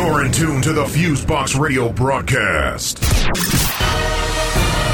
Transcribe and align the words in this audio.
You're 0.00 0.24
in 0.24 0.32
tune 0.32 0.62
to 0.62 0.72
the 0.72 0.84
Fusebox 0.84 1.60
Radio 1.60 1.92
broadcast. 1.92 3.00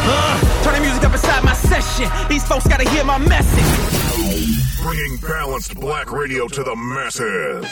Uh, 0.09 0.63
turn 0.65 0.75
the 0.75 0.81
music 0.81 1.05
up 1.05 1.12
inside 1.12 1.45
my 1.45 1.53
session. 1.53 2.11
These 2.29 2.43
folks 2.43 2.67
gotta 2.67 2.91
hear 2.91 3.05
my 3.05 3.16
message. 3.16 4.82
Bringing 4.82 5.16
balanced 5.19 5.77
black 5.77 6.11
radio 6.11 6.48
to 6.48 6.64
the 6.64 6.75
masses. 6.75 7.69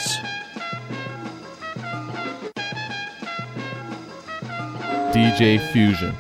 DJ 5.13 5.59
Fusion. 5.73 6.15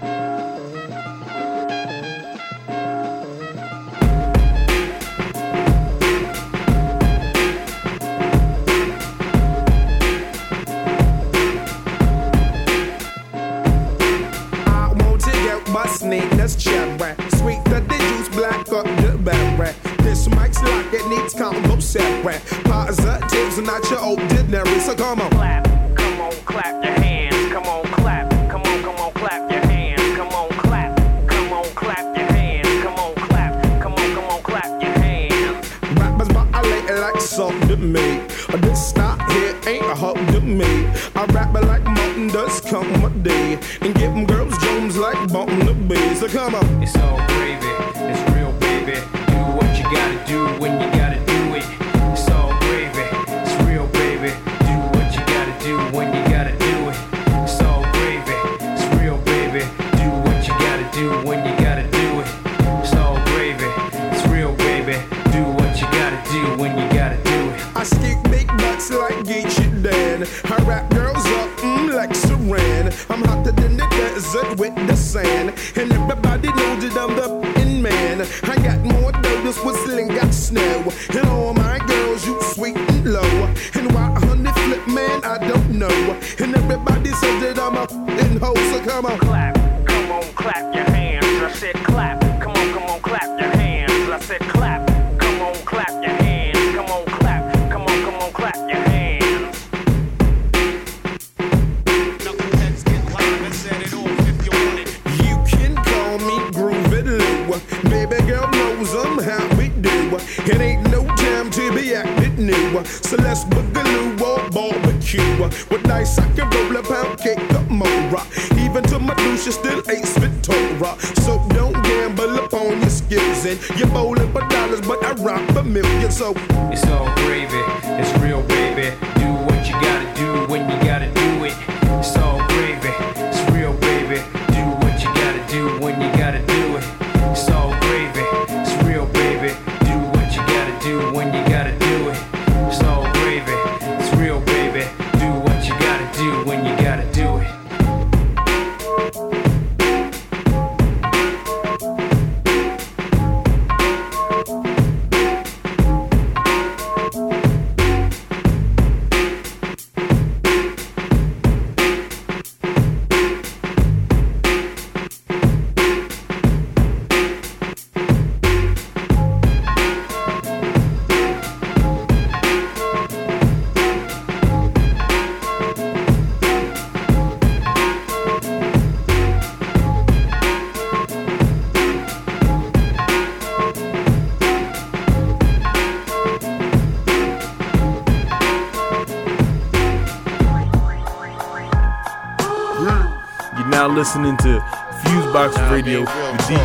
So 113.04 113.16
let's 113.16 113.44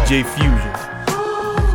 DJ 0.10 0.26
Fusion. 0.26 0.74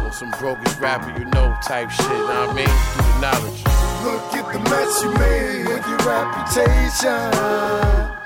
On 0.02 0.10
some 0.12 0.32
brokest 0.40 0.80
rapper, 0.80 1.16
you 1.16 1.24
know, 1.26 1.56
type 1.62 1.88
shit, 1.88 2.04
know 2.08 2.24
what 2.24 2.50
I 2.50 2.52
mean? 2.52 2.66
Through 2.66 3.06
the 3.06 3.20
knowledge. 3.22 3.62
look 4.02 4.34
at 4.34 4.52
the 4.52 4.58
mess 4.70 5.02
you 5.04 5.10
made 5.14 5.68
with 5.68 5.86
your 5.86 6.02
reputation. 6.02 7.30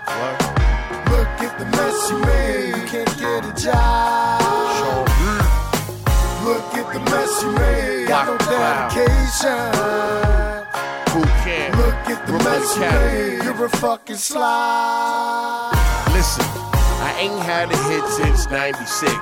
What? 0.09 0.41
Look 1.13 1.29
at 1.45 1.59
the 1.59 1.67
mess 1.77 2.09
you 2.09 2.19
made. 2.25 2.69
You 2.69 2.89
can't 2.89 3.19
get 3.21 3.45
a 3.45 3.53
job. 3.63 4.41
Sean 4.81 5.05
Look 6.43 6.73
at 6.73 6.89
the 6.95 7.01
mess 7.11 7.43
you 7.43 7.51
made. 7.53 8.09
Got 8.09 8.27
no 8.29 8.39
Block 8.39 8.49
McCloud. 8.49 8.95
dedication. 8.97 9.61
Boot 11.13 11.33
Camp. 11.45 11.77
Look 11.77 11.95
at 12.09 12.27
the 12.27 12.33
Brooklyn 12.33 12.61
mess 12.61 12.77
you 12.77 12.83
Academy. 12.83 13.37
made. 13.37 13.45
You're 13.45 13.65
a 13.67 13.69
fucking 13.69 14.17
slide. 14.17 15.75
Listen, 16.15 16.47
I 16.47 16.58
ain't 17.19 17.43
had 17.43 17.71
a 17.71 17.77
hit 17.91 18.07
since 18.09 18.49
96. 18.49 19.13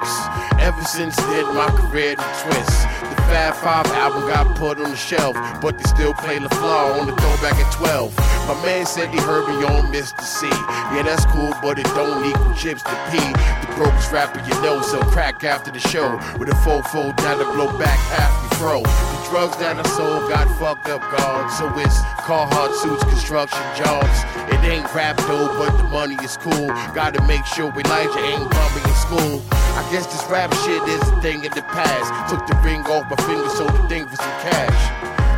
Ever 0.61 0.84
since 0.84 1.17
then, 1.17 1.47
my 1.55 1.69
career 1.71 2.15
done 2.15 2.43
twist. 2.43 2.83
The 3.01 3.17
Fab 3.33 3.55
Five 3.55 3.87
album 3.87 4.29
got 4.29 4.55
put 4.57 4.79
on 4.79 4.91
the 4.91 4.97
shelf, 4.97 5.34
but 5.62 5.79
they 5.79 5.84
still 5.84 6.12
play 6.12 6.39
La 6.39 6.49
Fleur 6.49 7.01
on 7.01 7.06
the 7.06 7.17
throwback 7.17 7.55
at 7.55 7.73
12. 7.73 8.15
My 8.47 8.55
man 8.65 8.85
said 8.85 9.09
he 9.11 9.19
heard 9.19 9.49
me 9.49 9.65
on 9.65 9.93
Mr. 9.93 10.20
C. 10.20 10.47
Yeah, 10.94 11.03
that's 11.03 11.25
cool, 11.26 11.55
but 11.62 11.79
it 11.79 11.87
don't 11.97 12.25
equal 12.25 12.55
chips 12.55 12.82
to 12.82 12.97
P. 13.11 13.19
The 13.19 13.73
brokest 13.76 14.12
rapper 14.12 14.41
you 14.47 14.61
know, 14.62 14.82
so 14.82 15.00
crack 15.00 15.43
after 15.43 15.70
the 15.70 15.81
show. 15.81 16.17
With 16.38 16.50
a 16.50 16.56
fofo 16.67 17.17
down 17.17 17.38
to 17.38 17.44
blow 17.44 17.76
back 17.79 17.99
half 18.11 18.61
your 18.61 18.82
fro. 18.82 19.16
Drugs 19.31 19.56
that 19.56 19.75
I 19.75 19.82
sold 19.99 20.31
got 20.31 20.46
fucked 20.58 20.87
up 20.88 21.02
gone. 21.19 21.50
So 21.50 21.67
it's 21.82 21.99
Carhartt 22.23 22.73
suits, 22.78 23.02
construction 23.05 23.58
jobs. 23.75 24.23
It 24.55 24.62
ain't 24.62 24.87
rap 24.94 25.17
though, 25.26 25.50
but 25.58 25.76
the 25.76 25.84
money 25.90 26.14
is 26.23 26.37
cool. 26.37 26.69
Gotta 26.94 27.20
make 27.26 27.44
sure 27.44 27.75
Elijah 27.75 28.23
ain't 28.23 28.49
bumping 28.49 28.87
in 28.87 28.94
school. 28.94 29.43
I 29.50 29.82
guess 29.90 30.06
this 30.06 30.23
rap 30.31 30.55
shit 30.62 30.81
is 30.87 31.02
a 31.02 31.20
thing 31.20 31.44
of 31.44 31.52
the 31.55 31.62
past. 31.75 32.06
Took 32.31 32.46
the 32.46 32.55
ring 32.62 32.87
off 32.87 33.11
my 33.11 33.17
finger, 33.26 33.49
sold 33.50 33.75
the 33.75 33.88
thing 33.88 34.06
for 34.06 34.14
some 34.14 34.37
cash. 34.46 34.81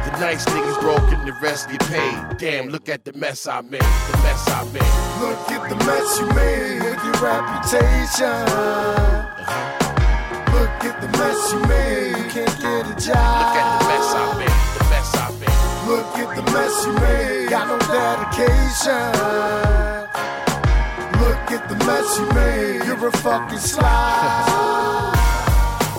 The 0.05 0.12
nice 0.20 0.44
niggas 0.44 0.81
broke 0.81 1.11
and 1.11 1.26
the 1.26 1.32
rest 1.41 1.70
get 1.70 1.81
paid. 1.88 2.37
Damn, 2.37 2.69
look 2.69 2.91
at 2.91 3.05
the 3.05 3.14
mess 3.14 3.46
I 3.46 3.62
made. 3.62 3.81
The 3.81 4.19
mess 4.23 4.49
I 4.49 4.64
made. 4.69 4.94
Look 5.25 5.50
at 5.50 5.69
the 5.70 5.76
mess 5.88 6.19
you 6.20 6.29
made 6.37 6.82
with 6.84 7.02
your 7.05 7.19
reputation. 7.25 8.37
Uh-huh. 8.52 9.88
Look 10.55 10.85
at 10.85 11.00
the 11.00 11.09
mess 11.19 11.53
you 11.53 11.61
made. 11.67 12.17
You 12.17 12.31
can't 12.31 12.56
get 12.61 12.87
a 12.87 12.97
job. 12.99 13.39
Look 13.39 13.56
at 13.59 13.69
the 13.79 13.85
mess 13.89 14.09
I 14.15 14.39
made. 14.39 14.59
The 14.79 14.85
mess 14.93 15.11
I 15.17 15.31
made. 15.41 15.89
Look 15.89 16.11
at 16.23 16.31
the 16.37 16.45
mess 16.53 16.75
you 16.87 16.93
made. 16.93 17.50
Got 17.50 17.67
no 17.69 17.79
dedication. 17.79 19.09
Look 21.21 21.50
at 21.56 21.69
the 21.69 21.77
mess 21.87 22.19
you 22.19 22.27
made. 22.35 22.85
You're 22.87 23.09
a 23.09 23.12
fucking 23.12 23.59
slide. 23.59 25.15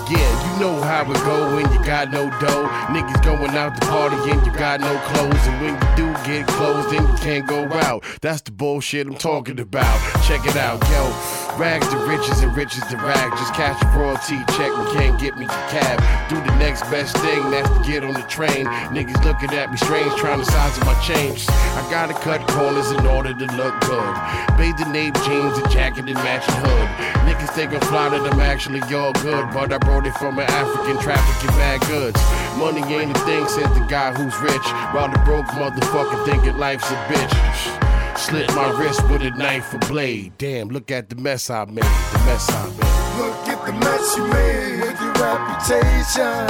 Yeah, 0.10 0.54
you 0.54 0.60
know 0.60 0.81
how 0.81 1.04
it 1.04 1.18
go 1.18 1.56
when 1.56 1.72
you 1.72 1.78
got 1.86 2.12
no 2.12 2.31
dough. 2.40 2.68
Niggas 2.90 3.24
going 3.24 3.52
out 3.56 3.80
to 3.80 3.88
party 3.88 4.16
and 4.31 4.44
you 4.44 4.52
got 4.54 4.80
no 4.80 4.98
clothes. 5.06 5.45
And 5.45 5.62
when 5.62 5.75
you 5.75 5.95
do 5.95 6.12
get 6.25 6.48
clothes, 6.48 6.90
then 6.90 7.07
you 7.07 7.13
can't 7.18 7.45
go 7.45 7.66
out. 7.86 8.04
That's 8.19 8.42
the 8.42 8.50
bullshit 8.52 9.06
I'm 9.06 9.13
talking 9.13 9.60
about. 9.60 10.00
Check 10.24 10.48
it 10.48 10.56
out, 10.56 10.81
yo. 10.90 11.49
Rags 11.59 11.89
to 11.89 11.97
riches 12.07 12.41
and 12.41 12.56
riches 12.56 12.85
to 12.85 12.95
rags. 12.95 13.38
Just 13.38 13.53
cash 13.53 13.75
a 13.83 14.00
royalty 14.00 14.39
check 14.56 14.71
and 14.71 14.88
can't 14.95 15.19
get 15.19 15.35
me 15.35 15.45
the 15.45 15.51
cab. 15.67 16.00
Do 16.29 16.38
the 16.38 16.56
next 16.56 16.83
best 16.83 17.17
thing, 17.17 17.51
that's 17.51 17.67
to 17.67 17.83
get 17.83 18.01
on 18.01 18.13
the 18.13 18.23
train. 18.31 18.65
Niggas 18.95 19.21
looking 19.25 19.51
at 19.51 19.69
me 19.69 19.75
strange, 19.75 20.15
trying 20.15 20.39
to 20.39 20.45
size 20.45 20.79
up 20.79 20.85
my 20.85 20.95
change. 21.03 21.50
I 21.50 21.85
gotta 21.91 22.13
cut 22.13 22.47
corners 22.47 22.91
in 22.91 23.06
order 23.06 23.33
to 23.33 23.45
look 23.57 23.77
good. 23.81 24.15
Bathing 24.56 24.95
Ape 24.95 25.13
jeans, 25.27 25.57
a 25.57 25.67
jacket 25.67 26.07
and 26.07 26.15
matching 26.23 26.56
hood. 26.63 26.88
Niggas 27.27 27.51
think 27.51 27.73
I'm 27.73 27.81
fly 27.81 28.07
that 28.07 28.21
I'm 28.21 28.39
actually 28.39 28.79
all 28.95 29.11
good, 29.19 29.51
but 29.51 29.73
I 29.73 29.79
brought 29.79 30.07
it 30.07 30.13
from 30.13 30.39
an 30.39 30.47
African 30.47 30.97
trafficking 31.03 31.56
bad 31.59 31.81
goods. 31.91 32.21
Money 32.56 32.88
ain't 32.95 33.11
a 33.11 33.19
thing, 33.25 33.45
says 33.50 33.67
the 33.77 33.85
guy 33.89 34.13
who's 34.13 34.39
rich. 34.39 34.67
While 34.95 35.11
the 35.11 35.19
broke 35.25 35.47
motherfucker 35.47 36.23
thinking 36.23 36.57
life's 36.57 36.89
a 36.89 36.95
bitch. 37.11 37.88
Slit 38.17 38.53
my 38.56 38.69
wrist 38.77 39.01
with 39.09 39.21
a 39.21 39.31
knife 39.31 39.73
or 39.73 39.79
blade. 39.79 40.33
Damn, 40.38 40.69
look 40.69 40.91
at 40.91 41.09
the 41.09 41.15
mess 41.15 41.50
I 41.50 41.65
made. 41.65 41.83
The 41.83 42.21
mess 42.25 42.50
I 42.50 42.65
made. 42.69 43.00
Look 43.19 43.47
at 43.47 43.65
the 43.65 43.73
mess 43.73 44.17
you 44.17 44.27
made 44.27 44.81
with 44.81 45.01
your 45.01 45.13
reputation. 45.13 46.45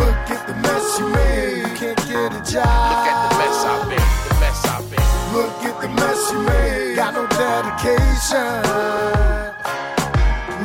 Look 0.00 0.30
at 0.30 0.46
the 0.46 0.54
mess 0.62 0.98
you 0.98 1.08
made. 1.08 1.58
You 1.58 1.76
can't 1.76 1.98
get 2.08 2.32
a 2.32 2.52
job. 2.52 2.66
Look 2.90 3.08
at 3.08 3.18
the 3.28 3.36
mess 3.38 3.64
I 3.64 3.88
made. 3.88 4.08
The 4.28 4.34
mess 4.40 4.64
I 4.66 4.80
made. 4.90 5.08
Look 5.36 5.64
at 5.64 5.80
the 5.82 5.88
mess 5.88 6.32
you 6.32 6.40
made. 6.40 6.96
Got 6.96 7.14
no 7.14 7.26
dedication. 7.28 8.62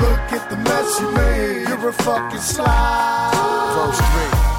Look 0.02 0.32
at 0.32 0.50
the 0.50 0.58
mess 0.58 1.00
you 1.00 1.12
made. 1.12 1.68
You're 1.68 1.90
a 1.90 1.94
fucking 1.94 2.40
slide. 2.40 3.32
Verse 3.76 4.00
3. 4.48 4.53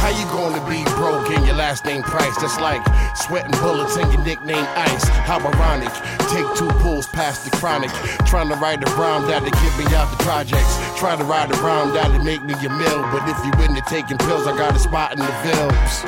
How 0.00 0.08
you 0.08 0.24
gonna 0.32 0.64
be 0.64 0.82
broke 0.96 1.28
and 1.28 1.44
your 1.44 1.56
last 1.56 1.84
name 1.84 2.02
Price? 2.02 2.34
That's 2.40 2.58
like 2.58 2.80
sweating 3.14 3.52
bullets 3.60 3.96
and 3.96 4.10
your 4.10 4.24
nickname 4.24 4.64
Ice. 4.74 5.06
How 5.28 5.38
ironic. 5.38 5.92
Take 6.32 6.48
two 6.56 6.72
pulls 6.80 7.06
past 7.06 7.44
the 7.44 7.54
chronic. 7.58 7.90
Trying 8.24 8.48
to 8.48 8.56
write 8.56 8.82
a 8.82 8.90
rhyme 8.96 9.28
that'll 9.28 9.50
get 9.50 9.78
me 9.78 9.84
out 9.94 10.10
the 10.10 10.24
projects. 10.24 10.72
Try 10.98 11.16
to 11.16 11.24
write 11.24 11.54
a 11.54 11.58
rhyme 11.60 11.92
that'll 11.92 12.24
make 12.24 12.42
me 12.42 12.54
a 12.54 12.70
mill. 12.70 13.02
But 13.12 13.28
if 13.28 13.36
you 13.44 13.52
into 13.62 13.82
taking 13.82 14.16
pills, 14.16 14.46
I 14.46 14.56
got 14.56 14.74
a 14.74 14.78
spot 14.78 15.12
in 15.12 15.18
the 15.18 15.34
Vills. 15.44 16.04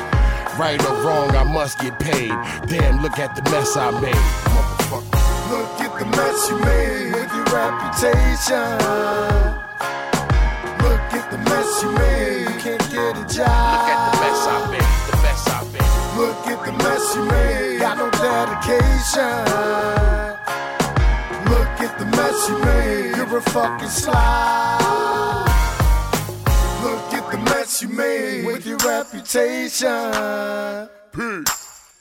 Right 0.57 0.83
or 0.89 0.95
wrong, 1.05 1.35
I 1.35 1.43
must 1.43 1.77
get 1.77 1.99
paid. 1.99 2.33
Damn, 2.65 3.01
look 3.03 3.19
at 3.19 3.35
the 3.35 3.43
mess 3.51 3.77
I 3.77 3.91
made. 4.01 4.15
Motherfucker. 4.49 5.23
Look 5.53 5.81
at 5.85 5.99
the 5.99 6.05
mess 6.17 6.49
you 6.49 6.57
made 6.65 7.13
with 7.13 7.31
your 7.31 7.45
reputation. 7.45 8.73
Look 10.81 11.13
at 11.13 11.29
the 11.29 11.37
mess 11.37 11.83
you 11.83 11.91
made. 11.91 12.22
Job. 13.35 13.73
Look 13.73 13.89
at 13.89 14.11
the 14.11 14.17
mess 14.21 14.41
I 14.47 14.49
made. 14.71 14.91
The 15.09 15.15
mess 15.25 15.43
I 15.47 15.49
made. 15.73 15.93
Look 16.19 16.41
at 16.53 16.59
the 16.65 16.71
mess 16.83 17.05
you 17.15 17.23
made. 17.25 17.79
Got 17.79 17.95
no 17.97 18.07
dedication. 18.11 19.37
Look 21.49 21.79
at 21.81 21.97
the 21.99 22.05
mess 22.05 22.49
you 22.49 22.57
made. 22.59 23.15
You're 23.17 23.37
a 23.37 23.41
fucking 23.41 23.89
slide. 23.89 24.79
Look 26.83 27.13
at 27.13 27.31
the 27.31 27.37
mess 27.49 27.81
you 27.81 27.89
made 27.89 28.45
with 28.45 28.65
your 28.67 28.77
reputation. 28.77 29.89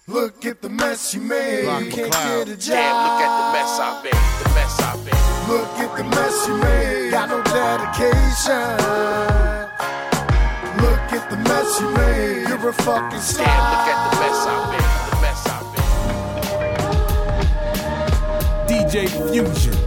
Look 0.09 0.45
at 0.45 0.61
the 0.61 0.69
mess 0.69 1.15
you 1.15 1.21
made. 1.23 1.65
Block 1.65 1.85
You 1.85 1.91
can't 1.91 2.13
McCloud. 2.13 2.47
get 2.47 2.49
a 2.49 2.57
job. 2.57 2.77
Damn, 2.77 2.97
look 3.07 3.23
at 3.23 3.39
the 3.39 3.53
mess 3.57 3.79
I 3.81 4.03
made. 4.03 4.13
The 4.43 4.49
mess 4.55 4.81
I 4.81 4.83
made. 5.05 5.23
Look 5.49 5.79
at 5.79 5.97
the 5.97 6.05
mess 6.05 6.47
you 6.49 6.57
made. 6.59 7.11
Got 7.11 7.29
no 7.31 7.43
dedication. 7.43 8.79
Look 11.33 11.41
at 11.41 11.45
the 11.45 11.55
mess 11.55 11.81
you 11.81 11.89
made. 11.95 12.49
You're 12.49 12.69
a 12.69 12.73
fucking 12.75 13.21
slide. 13.21 13.47
Damn, 13.47 13.71
look 13.73 13.89
at 13.89 14.11
the 14.11 14.17
mess 14.21 14.47
I 14.47 14.55
made. 14.71 14.91
The 15.09 15.17
mess 15.23 15.43
I 15.47 15.61
made. 18.69 18.93
DJ 18.93 18.95
Fusion. 19.33 19.82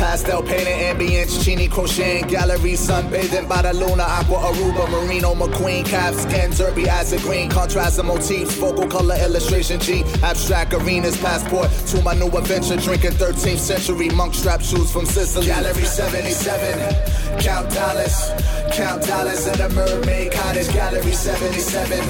Pastel 0.00 0.42
painting, 0.42 0.78
ambience, 0.78 1.44
chini 1.44 1.68
crocheting, 1.68 2.26
gallery, 2.26 2.72
sunbathing 2.72 3.46
by 3.46 3.60
the 3.60 3.74
Luna, 3.74 4.02
Aqua, 4.02 4.38
Aruba, 4.38 4.90
Merino, 4.90 5.34
McQueen, 5.34 5.84
calf 5.84 6.14
skin, 6.14 6.50
derby, 6.52 6.88
acid 6.88 7.20
green, 7.20 7.50
contrast 7.50 7.98
and 7.98 8.08
motifs, 8.08 8.56
focal 8.56 8.88
color 8.88 9.14
illustration, 9.16 9.78
G, 9.78 10.02
abstract 10.22 10.72
arenas, 10.72 11.18
passport 11.18 11.68
to 11.88 12.00
my 12.00 12.14
new 12.14 12.28
adventure, 12.28 12.78
drinking 12.78 13.10
13th 13.10 13.58
century 13.58 14.08
monk 14.08 14.32
strap 14.32 14.62
shoes 14.62 14.90
from 14.90 15.04
Sicily. 15.04 15.48
Gallery 15.48 15.84
77, 15.84 17.38
count 17.38 17.70
dollars, 17.74 18.30
count 18.72 19.06
dollars 19.06 19.46
in 19.48 19.60
a 19.60 19.68
mermaid 19.68 20.32
cottage. 20.32 20.72
Gallery 20.72 21.12
77, 21.12 22.00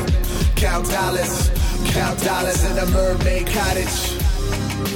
count 0.54 0.88
dollars, 0.88 1.50
count 1.86 2.22
dollars 2.22 2.62
in 2.70 2.78
a 2.78 2.86
mermaid 2.86 3.48
cottage. 3.48 4.19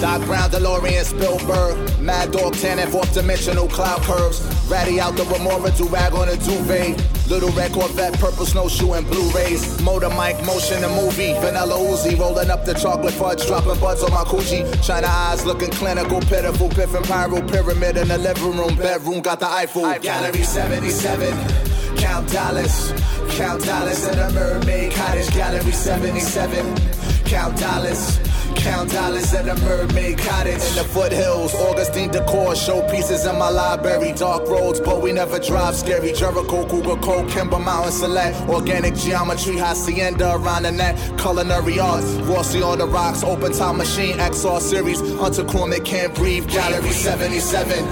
Doc 0.00 0.24
Brown, 0.26 0.50
DeLorean, 0.50 1.04
Spielberg, 1.04 2.00
Mad 2.00 2.32
Dog, 2.32 2.54
tan 2.54 2.78
and 2.78 2.90
fourth 2.90 3.12
dimensional 3.14 3.68
cloud 3.68 4.00
curves. 4.02 4.40
Ratty 4.68 5.00
out 5.00 5.16
the 5.16 5.24
Remora, 5.24 5.70
do 5.72 5.86
rag 5.88 6.12
on 6.14 6.28
a 6.28 6.36
duvet. 6.36 7.00
Little 7.28 7.50
red 7.50 7.72
Corvette, 7.72 8.18
purple 8.18 8.44
snowshoe 8.44 8.92
and 8.92 9.06
Blu-rays. 9.06 9.80
Motor 9.82 10.10
mic, 10.10 10.36
motion 10.44 10.84
and 10.84 10.94
movie. 10.94 11.32
Vanilla 11.40 11.74
Uzi, 11.74 12.18
rolling 12.18 12.50
up 12.50 12.64
the 12.64 12.74
chocolate 12.74 13.14
fudge, 13.14 13.46
dropping 13.46 13.80
buds 13.80 14.02
on 14.02 14.10
my 14.10 14.24
coochie. 14.24 14.64
China 14.84 15.06
eyes 15.08 15.46
looking 15.46 15.70
clinical, 15.70 16.20
pitiful, 16.20 16.68
piff 16.68 16.94
and 16.94 17.04
pyro 17.06 17.40
pyramid 17.48 17.96
in 17.96 18.08
the 18.08 18.18
living 18.18 18.56
room, 18.56 18.76
bedroom, 18.76 19.20
got 19.22 19.40
the 19.40 19.46
Eiffel. 19.46 19.82
Gallery 20.00 20.42
77, 20.42 21.96
count 21.96 22.30
dollars, 22.30 22.92
count 23.30 23.64
dollars 23.64 24.06
in 24.06 24.18
a 24.18 24.30
mermaid 24.32 24.92
cottage. 24.92 25.30
Gallery 25.34 25.72
77, 25.72 26.76
count 27.24 27.58
dollars. 27.58 28.23
Count 28.64 28.90
dollars 28.90 29.34
at 29.34 29.46
a 29.46 29.54
mermaid 29.60 30.16
cottage 30.16 30.54
in 30.54 30.74
the 30.76 30.84
foothills. 30.84 31.54
Augustine 31.54 32.10
decor, 32.10 32.54
showpieces 32.54 33.30
in 33.30 33.38
my 33.38 33.50
library. 33.50 34.12
Dark 34.12 34.48
roads, 34.48 34.80
but 34.80 35.02
we 35.02 35.12
never 35.12 35.38
drive 35.38 35.74
scary. 35.76 36.14
Jericho, 36.14 36.66
Cougar 36.66 36.96
Cove, 37.02 37.30
Kimber 37.30 37.58
Mountain 37.58 37.92
Select. 37.92 38.34
Organic 38.48 38.94
geometry, 38.94 39.58
hacienda 39.58 40.34
around 40.36 40.62
the 40.62 40.72
neck. 40.72 40.96
Culinary 41.18 41.78
arts, 41.78 42.06
Rossi 42.24 42.62
on 42.62 42.78
the 42.78 42.86
rocks. 42.86 43.22
Open 43.22 43.52
time 43.52 43.76
machine, 43.76 44.16
XR 44.16 44.62
series. 44.62 44.98
Hunter 45.18 45.44
Cormick 45.44 45.84
can't 45.84 46.14
breathe. 46.14 46.48
Gallery 46.48 46.90
77. 46.90 47.84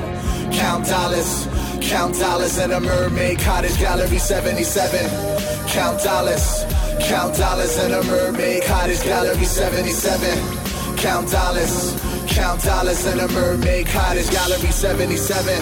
Count 0.55 0.87
dollars, 0.87 1.49
count 1.83 2.19
dollars 2.19 2.57
in 2.57 2.71
a 2.71 2.81
mermaid 2.81 3.39
cottage. 3.41 3.79
Gallery 3.79 4.17
77. 4.17 5.69
Count 5.69 6.03
dollars. 6.03 6.65
Count 7.01 7.37
dollars 7.37 7.77
in 7.79 7.93
a 7.93 8.03
mermaid 8.05 8.63
cottage, 8.63 9.03
gallery 9.03 9.45
77. 9.45 10.62
Count 11.03 11.29
dollars, 11.33 12.01
count 12.29 12.63
dollars 12.63 13.05
in 13.07 13.19
a 13.19 13.27
mermaid 13.33 13.89
cottage, 13.89 14.31
gallery 14.31 14.71
77. 14.71 15.61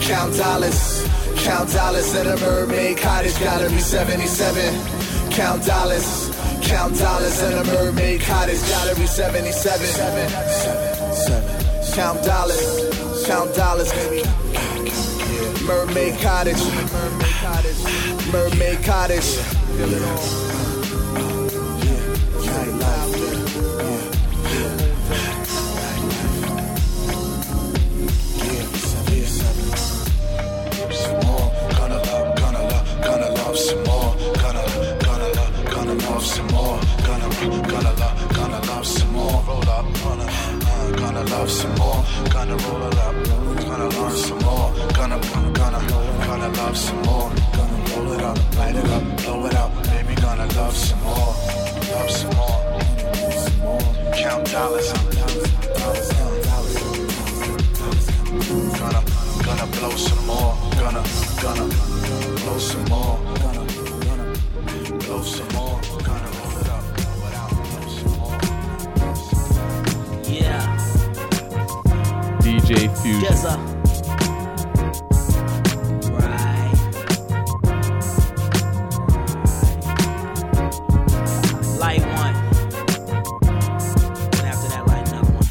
Count 0.00 0.36
dollars, 0.36 1.06
count 1.36 1.72
dollars 1.72 2.12
in 2.16 2.26
a 2.26 2.36
mermaid 2.38 2.98
cottage, 2.98 3.38
gallery 3.38 3.78
77. 3.78 5.30
Count 5.30 5.64
dollars, 5.64 6.36
count 6.62 6.98
dollars 6.98 7.40
in 7.42 7.52
a 7.58 7.64
mermaid 7.64 8.22
cottage, 8.22 8.60
gallery 8.66 9.06
77. 9.06 9.52
Seven, 9.52 9.86
seven, 9.86 11.14
seven, 11.14 11.94
Count 11.94 12.24
dollars, 12.24 13.24
count 13.24 13.54
dollars, 13.54 13.92
baby. 13.92 14.28
Mermaid 15.64 16.20
cottage, 16.20 16.58
mermaid 18.32 18.82
cottage. 18.82 19.36
Feel 19.76 19.92
it 19.92 20.51
love 41.42 41.50
some 41.50 41.74
more. 41.74 42.04
Gonna 42.30 42.56
roll 42.56 42.82
it 42.86 42.98
up, 42.98 43.14
gonna 43.66 43.88
love 43.98 44.16
some 44.16 44.38
more. 44.46 44.72
Gonna, 44.94 45.18
gonna, 45.58 45.80
gonna 46.26 46.48
love 46.60 46.76
some 46.76 47.02
more. 47.02 47.32
Gonna 47.56 47.78
roll 47.90 48.12
it 48.12 48.22
up, 48.22 48.38
light 48.58 48.76
it 48.76 48.88
up, 48.96 49.02
blow 49.22 49.46
it 49.46 49.54
out. 49.54 49.70
Baby, 49.90 50.14
gonna 50.20 50.46
love 50.54 50.76
some 50.76 51.02
more. 51.02 51.34
Love 51.94 52.10
some 52.10 52.36
more. 52.36 52.58
Some 53.42 53.58
more. 53.58 53.80
Count 54.22 54.52
dollars. 54.52 54.92
Gonna, 58.78 59.02
gonna 59.46 59.66
blow 59.76 59.96
some 59.96 60.26
more. 60.26 60.56
Gonna, 60.80 61.02
gonna 61.42 61.66
blow 62.40 62.58
some 62.58 62.84
more. 62.84 63.18
Gonna, 63.42 63.64
gonna 63.82 64.98
blow 64.98 65.22
Dizza. 65.22 65.42
Right. 65.42 65.72
Light 66.02 66.51
one. 82.00 82.34
And 84.34 84.46
after 84.46 84.68
that, 84.68 84.84
light 84.86 85.08
another 85.08 85.32
one. 85.32 85.46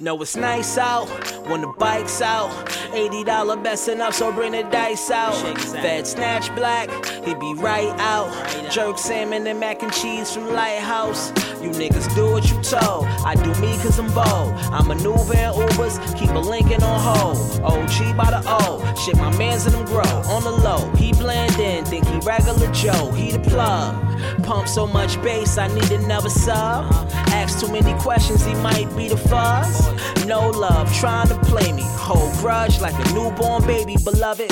No, 0.00 0.20
it's 0.22 0.36
nice 0.36 0.76
out 0.78 1.06
when 1.46 1.60
the 1.60 1.68
bike's 1.78 2.20
out. 2.20 2.50
$80 2.90 3.62
best 3.62 3.88
enough, 3.88 4.14
so 4.14 4.32
bring 4.32 4.52
the 4.52 4.64
dice 4.64 5.10
out. 5.10 5.34
Fed 5.58 6.06
snatch 6.06 6.52
black, 6.56 6.88
he 7.24 7.34
be 7.34 7.54
right 7.54 7.92
out. 7.98 8.30
Jerk 8.70 8.98
salmon 8.98 9.46
and 9.46 9.60
mac 9.60 9.82
and 9.82 9.92
cheese 9.92 10.32
from 10.32 10.48
Lighthouse. 10.52 11.30
You 11.60 11.70
niggas 11.70 12.14
do 12.14 12.30
what 12.30 12.50
you 12.50 12.60
told. 12.62 13.06
I 13.24 13.34
do 13.34 13.50
me 13.60 13.72
cause 13.82 13.98
I'm 13.98 14.06
bold. 14.14 14.54
I 14.72 14.82
maneuver 14.86 15.34
in 15.34 15.52
Ubers, 15.52 16.18
keep 16.18 16.30
a 16.30 16.38
Lincoln 16.38 16.82
on 16.82 17.00
hold. 17.00 17.60
OG 17.62 18.16
by 18.16 18.30
the 18.30 18.42
O. 18.46 18.94
Shit, 19.04 19.16
my 19.16 19.36
mans 19.36 19.66
and 19.66 19.74
them 19.74 19.84
grow. 19.86 20.02
On 20.02 20.42
the 20.42 20.50
low, 20.50 20.90
he 20.96 21.12
blend 21.12 21.58
in, 21.58 21.84
think 21.84 22.06
he 22.06 22.18
regular 22.20 22.70
Joe. 22.72 23.10
He 23.12 23.30
the 23.30 23.40
plug. 23.40 24.10
Pump 24.42 24.68
so 24.68 24.86
much 24.86 25.20
bass, 25.22 25.58
I 25.58 25.68
need 25.68 25.90
another 25.90 26.30
sub. 26.30 26.90
Ask 27.32 27.60
too 27.60 27.72
many 27.72 27.98
questions, 28.00 28.44
he 28.44 28.54
might 28.54 28.94
be 28.96 29.08
the 29.08 29.16
fuzz. 29.16 30.26
No 30.26 30.50
love, 30.50 30.92
trying 30.94 31.28
to 31.28 31.38
play 31.40 31.72
me. 31.72 31.82
Hold 31.84 32.32
grudge 32.38 32.80
like 32.80 32.94
a 32.94 33.12
newborn 33.14 33.66
baby, 33.66 33.96
beloved. 34.02 34.50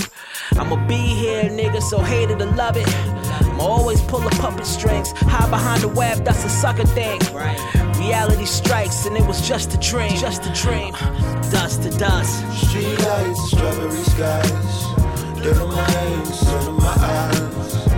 I'ma 0.56 0.76
be 0.86 0.96
here, 0.96 1.44
nigga, 1.44 1.82
so 1.82 1.98
hate 2.00 2.30
it 2.30 2.40
or 2.40 2.46
love 2.52 2.76
it. 2.76 2.88
I'ma 3.42 3.62
always 3.62 4.00
pull 4.02 4.20
the 4.20 4.30
puppet 4.30 4.66
strings. 4.66 5.12
Hide 5.12 5.50
behind 5.50 5.82
the 5.82 5.88
web, 5.88 6.24
that's 6.24 6.44
a 6.44 6.48
sucker 6.48 6.86
thing. 6.86 7.20
Reality 7.98 8.46
strikes, 8.46 9.06
and 9.06 9.16
it 9.16 9.26
was 9.26 9.46
just 9.46 9.74
a 9.74 9.78
dream. 9.78 10.16
Just 10.16 10.46
a 10.46 10.52
dream. 10.52 10.94
Uh, 10.94 11.50
dust 11.50 11.82
to 11.82 11.90
dust. 11.90 12.40
Street 12.66 12.98
lights, 13.00 13.50
strawberry 13.50 14.02
skies. 14.12 14.78
Dirt 15.42 15.58
on 15.58 15.68
my 15.74 15.90
hands, 15.90 16.38
sun 16.38 16.68
in 16.68 16.74
my 16.76 16.94
eyes. 17.18 17.88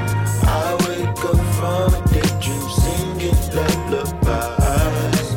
I 0.43 0.75
wake 0.89 1.25
up 1.31 1.41
from 1.57 1.95
a 1.95 2.01
daydream 2.09 2.65
singing 2.81 3.41
lullabies. 3.55 5.29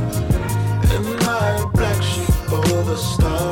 In 0.95 1.03
my 1.27 1.65
black 1.73 2.01
sheep, 2.01 2.29
oh, 2.51 2.83
the 2.87 2.95
star 2.95 3.42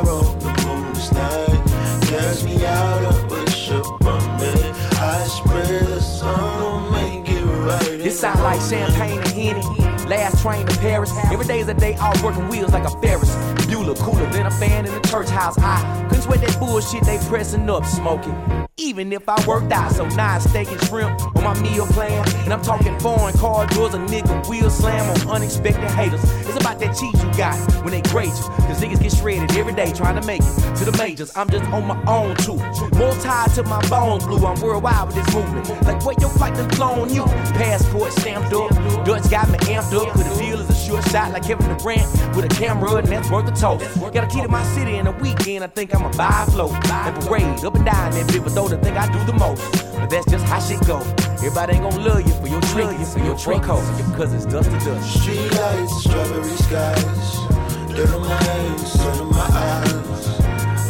sound 8.22 8.44
like 8.44 8.62
champagne 8.62 9.18
and 9.18 9.28
Henny. 9.30 9.81
Last 10.12 10.42
train 10.42 10.66
to 10.66 10.78
Paris. 10.80 11.10
Every 11.32 11.46
day's 11.46 11.70
a 11.70 11.74
day 11.74 11.96
off 11.96 12.22
working 12.22 12.50
wheels 12.50 12.74
like 12.74 12.84
a 12.84 12.90
Ferris. 13.00 13.34
Bueller 13.66 13.98
cooler 13.98 14.30
than 14.32 14.46
a 14.46 14.52
fan 14.52 14.86
in 14.86 14.94
the 14.94 15.00
church 15.08 15.30
house. 15.30 15.58
I 15.60 16.06
couldn't 16.10 16.24
sweat 16.24 16.42
that 16.42 16.60
bullshit 16.60 17.06
they 17.06 17.18
pressing 17.30 17.70
up 17.70 17.86
smoking. 17.86 18.36
Even 18.76 19.14
if 19.14 19.30
I 19.30 19.38
worked 19.48 19.72
out, 19.72 19.92
so 19.94 20.06
now 20.10 20.40
steak 20.40 20.70
and 20.70 20.82
shrimp 20.86 21.38
on 21.38 21.44
my 21.44 21.58
meal 21.62 21.86
plan. 21.88 22.28
And 22.44 22.52
I'm 22.52 22.62
talking 22.62 23.00
foreign 23.00 23.38
car 23.38 23.68
doors, 23.68 23.94
a 23.94 24.00
nigga 24.00 24.50
wheel 24.50 24.70
slam 24.70 25.10
on 25.12 25.36
unexpected 25.36 25.90
haters. 25.92 26.22
It's 26.42 26.60
about 26.60 26.80
that 26.80 26.98
cheese 26.98 27.24
you 27.24 27.32
got 27.38 27.56
when 27.84 27.92
they 27.92 28.02
grade 28.02 28.28
you. 28.28 28.44
Cause 28.68 28.82
niggas 28.82 29.02
get 29.02 29.14
shredded 29.14 29.56
every 29.56 29.74
day 29.74 29.94
trying 29.94 30.20
to 30.20 30.28
make 30.28 30.42
it 30.42 30.76
to 30.78 30.84
the 30.84 30.96
majors. 30.98 31.32
I'm 31.38 31.50
just 31.50 31.64
on 31.72 31.86
my 31.86 32.04
own 32.06 32.36
too. 32.38 32.58
More 32.98 33.14
tied 33.22 33.52
to 33.56 33.64
my 33.64 33.80
bones 33.88 34.26
blue. 34.26 34.46
I'm 34.46 34.60
worldwide 34.60 35.08
with 35.08 35.16
this 35.16 35.34
movement. 35.34 35.70
Like 35.86 36.04
where 36.04 36.16
your 36.20 36.32
fight 36.32 36.56
done 36.56 36.70
clone 36.72 37.14
you. 37.14 37.24
Passport 37.56 38.12
stamped 38.14 38.52
up. 38.52 38.72
Dutch 39.06 39.30
got 39.30 39.50
me 39.50 39.58
amped 39.70 39.94
up. 39.94 40.01
Cause 40.10 40.36
a 40.36 40.40
deal 40.40 40.60
is 40.60 40.70
a 40.70 40.76
sure 40.76 41.02
shot 41.04 41.32
like 41.32 41.44
Kevin 41.44 41.78
Durant 41.78 42.36
with 42.36 42.46
a 42.46 42.50
camera 42.50 42.96
and 42.96 43.08
that's 43.08 43.30
worth 43.30 43.48
a 43.48 43.52
toast. 43.52 44.00
Got 44.14 44.24
a 44.24 44.28
key 44.28 44.42
to 44.42 44.48
my 44.48 44.64
city 44.76 44.96
in 44.96 45.08
a 45.08 45.12
weekend. 45.12 45.64
I 45.64 45.68
think 45.68 45.94
I'ma 45.94 46.12
buy 46.14 46.46
a 46.48 46.52
float 46.52 46.72
and 46.90 47.16
parade 47.26 47.64
up 47.64 47.76
and 47.76 47.86
down 47.86 48.12
that 48.12 48.26
bitch. 48.28 48.44
But 48.44 48.56
though 48.56 48.68
the 48.68 48.78
thing 48.78 48.98
I 48.98 49.12
do 49.12 49.24
the 49.32 49.38
most. 49.38 49.62
But 49.96 50.10
that's 50.10 50.26
just 50.30 50.46
how 50.46 50.60
shit 50.60 50.80
go. 50.88 51.00
Everybody 51.38 51.74
ain't 51.74 51.84
gonna 51.84 52.04
love 52.04 52.26
you 52.26 52.34
for 52.34 52.48
your 52.48 52.62
trinkets 52.62 53.14
for 53.14 53.20
your 53.20 53.38
trick. 53.38 53.62
Cause 53.62 54.34
it's 54.34 54.46
dust 54.46 54.72
to 54.72 54.80
dust. 54.80 55.22
Street 55.22 55.52
lights, 55.54 56.04
strawberry 56.04 56.56
skies. 56.66 57.96
Dirt 57.96 58.10
on 58.14 58.22
my 58.22 58.44
hands, 58.44 58.92
sun 58.92 59.22
in 59.22 59.30
my 59.30 59.48
eyes. 59.52 60.42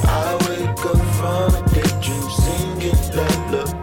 I 0.06 0.36
wake 0.48 0.86
up 0.86 1.02
from 1.18 1.56
a 1.56 1.62
daydream 1.74 2.30
singing 2.30 3.16
lullabies. 3.16 3.81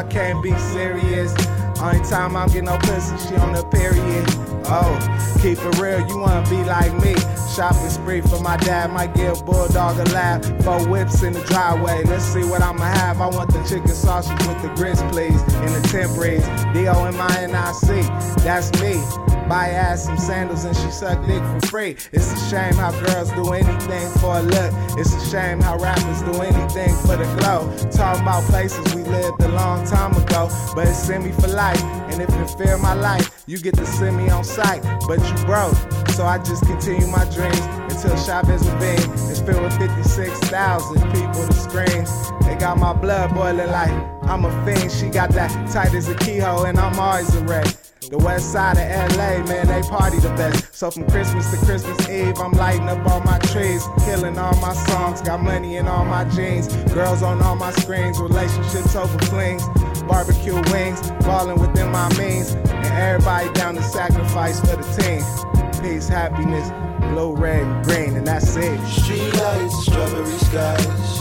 Y'all 0.00 0.08
can't 0.08 0.42
be 0.42 0.56
serious. 0.56 1.34
Only 1.78 2.00
time 2.08 2.34
I'm 2.34 2.48
getting 2.48 2.64
no 2.64 2.78
pussy, 2.78 3.18
she 3.28 3.34
on 3.36 3.52
the 3.52 3.62
period. 3.64 4.24
Oh, 4.64 4.96
keep 5.42 5.58
it 5.58 5.78
real, 5.78 6.00
you 6.08 6.16
wanna 6.16 6.48
be 6.48 6.64
like 6.64 6.94
me. 7.02 7.14
Shopping 7.54 7.90
spree 7.90 8.22
for 8.22 8.40
my 8.40 8.56
dad, 8.56 8.90
might 8.92 9.14
give 9.14 9.44
Bulldog 9.44 9.98
a 9.98 10.04
laugh. 10.14 10.42
Four 10.64 10.88
whips 10.88 11.22
in 11.22 11.34
the 11.34 11.40
driveway, 11.40 12.02
let's 12.04 12.24
see 12.24 12.44
what 12.44 12.62
I'ma 12.62 12.84
have. 12.84 13.20
I 13.20 13.26
want 13.26 13.52
the 13.52 13.62
chicken 13.64 13.88
sausage 13.88 14.38
with 14.46 14.62
the 14.62 14.68
grits, 14.74 15.02
please. 15.10 15.42
In 15.42 15.72
the 15.74 15.86
temperies, 15.90 16.46
D-O-M-I-N-I-C, 16.72 18.00
that's 18.42 18.72
me. 18.80 19.29
Buy 19.50 19.70
ass 19.70 20.04
some 20.04 20.16
sandals 20.16 20.64
and 20.64 20.76
she 20.76 20.88
suck 20.92 21.26
dick 21.26 21.42
for 21.42 21.66
free. 21.66 21.96
It's 22.12 22.32
a 22.32 22.38
shame 22.48 22.74
how 22.74 22.92
girls 22.92 23.32
do 23.32 23.52
anything 23.52 24.08
for 24.20 24.38
a 24.38 24.42
look. 24.42 24.72
It's 24.96 25.12
a 25.12 25.28
shame 25.28 25.60
how 25.60 25.76
rappers 25.76 26.22
do 26.22 26.40
anything 26.40 26.94
for 26.98 27.16
the 27.16 27.26
glow. 27.40 27.66
Talking 27.90 28.22
about 28.22 28.44
places 28.44 28.94
we 28.94 29.02
lived 29.02 29.42
a 29.42 29.48
long 29.48 29.84
time 29.84 30.14
ago, 30.14 30.48
but 30.76 30.86
it's 30.86 30.98
send 30.98 31.24
me 31.24 31.32
for 31.32 31.48
life. 31.48 31.82
And 31.82 32.22
if 32.22 32.28
it 32.30 32.64
feel 32.64 32.78
my 32.78 32.94
life, 32.94 33.42
you 33.48 33.58
get 33.58 33.74
to 33.74 33.86
send 33.86 34.18
me 34.18 34.30
on 34.30 34.44
sight. 34.44 34.84
But 35.08 35.18
you 35.18 35.44
broke, 35.46 35.74
so 36.10 36.26
I 36.26 36.38
just 36.38 36.64
continue 36.66 37.08
my 37.08 37.24
dreams 37.24 37.58
until 37.90 38.14
Ravine 38.14 39.10
is 39.32 39.40
filled 39.40 39.64
with 39.64 39.76
56,000 39.78 41.12
people 41.12 41.46
to 41.48 41.52
screens. 41.54 42.30
They 42.42 42.54
got 42.54 42.78
my 42.78 42.92
blood 42.92 43.34
boiling 43.34 43.66
like 43.72 43.90
I'm 44.30 44.44
a 44.44 44.64
fiend. 44.64 44.92
She 44.92 45.08
got 45.08 45.30
that 45.30 45.50
tight 45.72 45.92
as 45.92 46.08
a 46.08 46.14
keyhole, 46.14 46.66
and 46.66 46.78
I'm 46.78 46.96
always 47.00 47.34
a 47.34 47.42
wreck. 47.42 47.66
The 48.08 48.16
west 48.16 48.50
side 48.50 48.78
of 48.78 49.16
LA, 49.18 49.44
man, 49.44 49.66
they 49.66 49.82
party 49.86 50.18
the 50.20 50.30
best. 50.30 50.74
So 50.74 50.90
from 50.90 51.06
Christmas 51.10 51.50
to 51.50 51.58
Christmas 51.66 52.08
Eve, 52.08 52.38
I'm 52.38 52.52
lighting 52.52 52.88
up 52.88 53.06
all 53.06 53.20
my 53.20 53.38
trees, 53.38 53.84
killing 54.06 54.38
all 54.38 54.56
my 54.56 54.72
songs, 54.72 55.20
got 55.20 55.42
money 55.42 55.76
in 55.76 55.86
all 55.86 56.06
my 56.06 56.24
jeans, 56.24 56.68
girls 56.94 57.22
on 57.22 57.42
all 57.42 57.56
my 57.56 57.70
screens, 57.72 58.18
relationships 58.18 58.96
over 58.96 59.18
flings, 59.26 59.62
barbecue 60.08 60.54
wings, 60.72 60.98
falling 61.24 61.60
within 61.60 61.92
my 61.92 62.08
means, 62.16 62.52
and 62.54 62.86
everybody 62.86 63.52
down 63.52 63.74
to 63.74 63.82
sacrifice 63.82 64.60
for 64.60 64.76
the 64.76 64.86
team. 64.96 65.82
Peace, 65.82 66.08
happiness, 66.08 66.70
blue, 67.12 67.36
red, 67.36 67.66
and 67.66 67.84
green, 67.84 68.16
and 68.16 68.26
that's 68.26 68.56
it. 68.56 68.80
Street 68.86 69.30
lights, 69.34 69.84
strawberry 69.84 70.38
skies, 70.38 71.20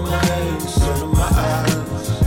my 0.00 0.24
hands, 0.24 0.74
sun 0.74 1.12
my 1.12 1.28
eyes. 1.30 2.19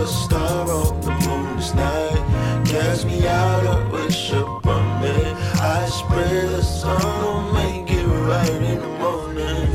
The 0.00 0.06
star 0.06 0.70
on 0.70 1.00
the 1.02 1.10
moon's 1.28 1.74
night. 1.74 2.64
Cast 2.64 3.04
me 3.04 3.26
out 3.26 3.66
of 3.66 3.92
wish 3.92 4.32
upon 4.32 5.02
me. 5.02 5.12
I 5.60 5.86
spread 5.90 6.48
the 6.48 6.62
sun 6.62 7.02
on 7.02 7.52
make 7.54 7.90
it 7.90 8.06
right 8.06 8.62
in 8.72 8.80
the 8.80 8.88
morning. 9.02 9.66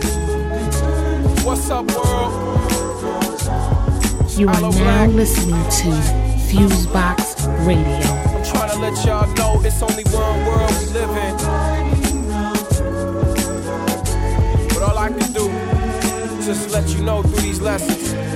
What's 1.46 1.70
up, 1.70 1.86
world? 1.92 2.34
You 4.32 4.48
are 4.50 4.62
now 4.62 5.06
listening 5.06 5.64
to 5.80 5.92
Fusebox 6.48 7.46
Radio. 7.68 8.10
I'm 8.34 8.44
trying 8.44 8.72
to 8.72 8.80
let 8.80 9.06
y'all 9.06 9.32
know 9.36 9.62
it's 9.64 9.84
only 9.84 10.06
one 10.06 10.46
world 10.48 10.72
we 10.80 10.86
live 11.00 11.16
in. 11.26 11.36
But 14.74 14.82
all 14.82 14.98
I 14.98 15.10
can 15.10 15.32
do 15.34 15.48
is 16.40 16.46
just 16.48 16.72
let 16.72 16.90
you 16.90 17.04
know 17.04 17.22
through 17.22 17.42
these 17.44 17.62
lessons. 17.62 18.35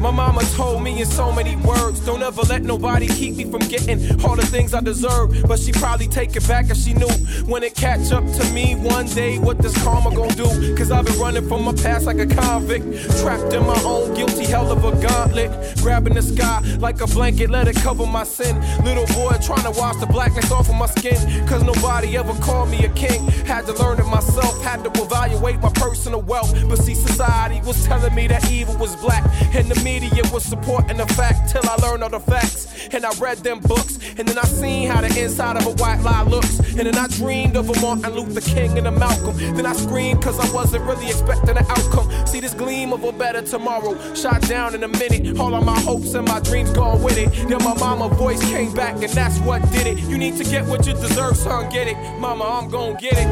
My 0.00 0.10
mama 0.10 0.40
told 0.56 0.82
me 0.82 0.98
in 0.98 1.06
so 1.06 1.30
many 1.30 1.56
words, 1.56 2.00
don't 2.00 2.22
ever 2.22 2.40
let 2.48 2.62
nobody 2.62 3.06
keep 3.06 3.36
me 3.36 3.44
from 3.44 3.60
getting 3.68 3.98
all 4.24 4.34
the 4.34 4.46
things 4.46 4.72
I 4.72 4.80
deserve. 4.80 5.42
But 5.46 5.58
she 5.58 5.72
probably 5.72 6.08
take 6.08 6.34
it 6.34 6.48
back 6.48 6.70
if 6.70 6.78
she 6.78 6.94
knew 6.94 7.10
when 7.44 7.62
it 7.62 7.74
catch 7.74 8.10
up 8.10 8.24
to 8.24 8.44
me 8.54 8.76
one 8.76 9.06
day 9.08 9.38
what 9.38 9.58
this 9.58 9.76
karma 9.82 10.14
gon' 10.14 10.28
do. 10.28 10.74
Cause 10.74 10.90
I've 10.90 11.04
been 11.04 11.18
running 11.18 11.46
from 11.46 11.64
my 11.64 11.74
past 11.74 12.06
like 12.06 12.18
a 12.18 12.26
convict, 12.26 12.84
trapped 13.20 13.52
in 13.52 13.66
my 13.66 13.78
own 13.84 14.14
guilty 14.14 14.46
hell 14.46 14.72
of 14.72 14.84
a 14.84 14.92
gauntlet. 15.06 15.50
Grabbing 15.82 16.14
the 16.14 16.22
sky 16.22 16.60
like 16.78 17.02
a 17.02 17.06
blanket, 17.06 17.50
let 17.50 17.68
it 17.68 17.76
cover 17.76 18.06
my 18.06 18.24
sin. 18.24 18.56
Little 18.82 19.06
boy 19.14 19.36
trying 19.42 19.70
to 19.70 19.78
wash 19.78 19.96
the 19.96 20.06
blackness 20.06 20.50
off 20.50 20.70
of 20.70 20.76
my 20.76 20.86
skin. 20.86 21.46
Cause 21.46 21.62
nobody 21.62 22.16
ever 22.16 22.32
called 22.42 22.70
me 22.70 22.86
a 22.86 22.88
king. 22.94 23.26
Had 23.44 23.66
to 23.66 23.74
learn 23.74 24.00
it 24.00 24.06
myself, 24.06 24.62
had 24.62 24.82
to 24.82 25.02
evaluate 25.02 25.60
my 25.60 25.70
personal 25.74 26.22
wealth. 26.22 26.54
But 26.70 26.78
see, 26.78 26.94
society 26.94 27.60
was 27.66 27.84
telling 27.84 28.14
me 28.14 28.28
that 28.28 28.50
evil 28.50 28.78
was 28.78 28.96
black. 28.96 29.24
And 29.54 29.68
to 29.68 29.84
me, 29.90 30.00
media 30.00 30.22
was 30.32 30.44
supporting 30.44 30.96
the 30.96 31.06
fact 31.14 31.50
till 31.50 31.62
I 31.68 31.74
learned 31.76 32.02
all 32.02 32.10
the 32.10 32.20
facts. 32.20 32.88
And 32.92 33.04
I 33.04 33.12
read 33.18 33.38
them 33.38 33.60
books, 33.60 33.98
and 34.18 34.26
then 34.26 34.38
I 34.38 34.44
seen 34.44 34.88
how 34.88 35.00
the 35.00 35.08
inside 35.20 35.56
of 35.56 35.66
a 35.66 35.70
white 35.82 36.00
lie 36.02 36.22
looks. 36.22 36.58
And 36.70 36.86
then 36.86 36.96
I 36.96 37.06
dreamed 37.08 37.56
of 37.56 37.68
a 37.68 37.80
Martin 37.80 38.14
Luther 38.14 38.40
King 38.40 38.78
and 38.78 38.86
a 38.86 38.90
Malcolm. 38.90 39.36
Then 39.36 39.66
I 39.66 39.72
screamed 39.74 40.22
cause 40.22 40.38
I 40.38 40.50
wasn't 40.52 40.84
really 40.84 41.06
expecting 41.06 41.56
an 41.56 41.66
outcome. 41.68 42.08
See 42.26 42.40
this 42.40 42.54
gleam 42.54 42.92
of 42.92 43.04
a 43.04 43.12
better 43.12 43.42
tomorrow. 43.42 43.92
Shot 44.14 44.40
down 44.42 44.74
in 44.74 44.82
a 44.82 44.88
minute. 44.88 45.38
All 45.38 45.54
of 45.54 45.64
my 45.64 45.78
hopes 45.80 46.14
and 46.14 46.26
my 46.26 46.40
dreams 46.40 46.70
gone 46.70 47.02
with 47.02 47.18
it. 47.18 47.30
Then 47.48 47.62
my 47.62 47.74
mama 47.74 48.08
voice 48.08 48.42
came 48.50 48.72
back, 48.74 48.94
and 49.02 49.12
that's 49.12 49.38
what 49.40 49.60
did 49.72 49.86
it. 49.86 49.98
You 49.98 50.18
need 50.18 50.36
to 50.38 50.44
get 50.44 50.64
what 50.66 50.86
you 50.86 50.94
deserve, 50.94 51.36
son. 51.36 51.70
Get 51.70 51.88
it. 51.88 51.96
Mama, 52.18 52.44
I'm 52.44 52.68
gon' 52.68 52.96
get 52.96 53.14
it. 53.14 53.28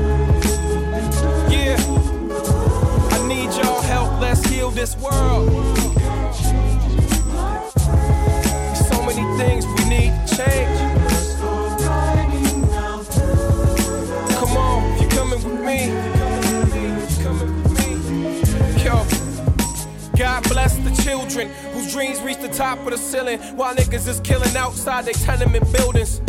Yeah. 1.51 1.77
I 3.11 3.27
need 3.27 3.51
y'all 3.55 3.83
help. 3.83 4.21
Let's 4.21 4.45
heal 4.47 4.71
this 4.71 4.97
world. 4.97 5.98
Many 9.19 9.39
things 9.39 9.67
we 9.67 9.89
need 9.89 10.13
to 10.27 10.37
change. 10.37 10.79
Come 14.35 14.57
on, 14.57 15.03
you 15.03 15.09
coming 15.09 15.43
with 15.43 15.61
me. 15.61 15.89
Yo. 18.85 19.05
God 20.17 20.43
bless 20.49 20.77
the 20.79 21.03
children 21.03 21.49
whose 21.73 21.93
dreams 21.93 22.21
reach 22.21 22.39
the 22.39 22.49
top 22.49 22.79
of 22.81 22.91
the 22.91 22.99
ceiling 22.99 23.39
while 23.57 23.75
niggas 23.75 24.09
is 24.09 24.21
killing 24.21 24.57
outside 24.57 25.05
their 25.05 25.15
tenement 25.15 25.73
buildings. 25.73 26.21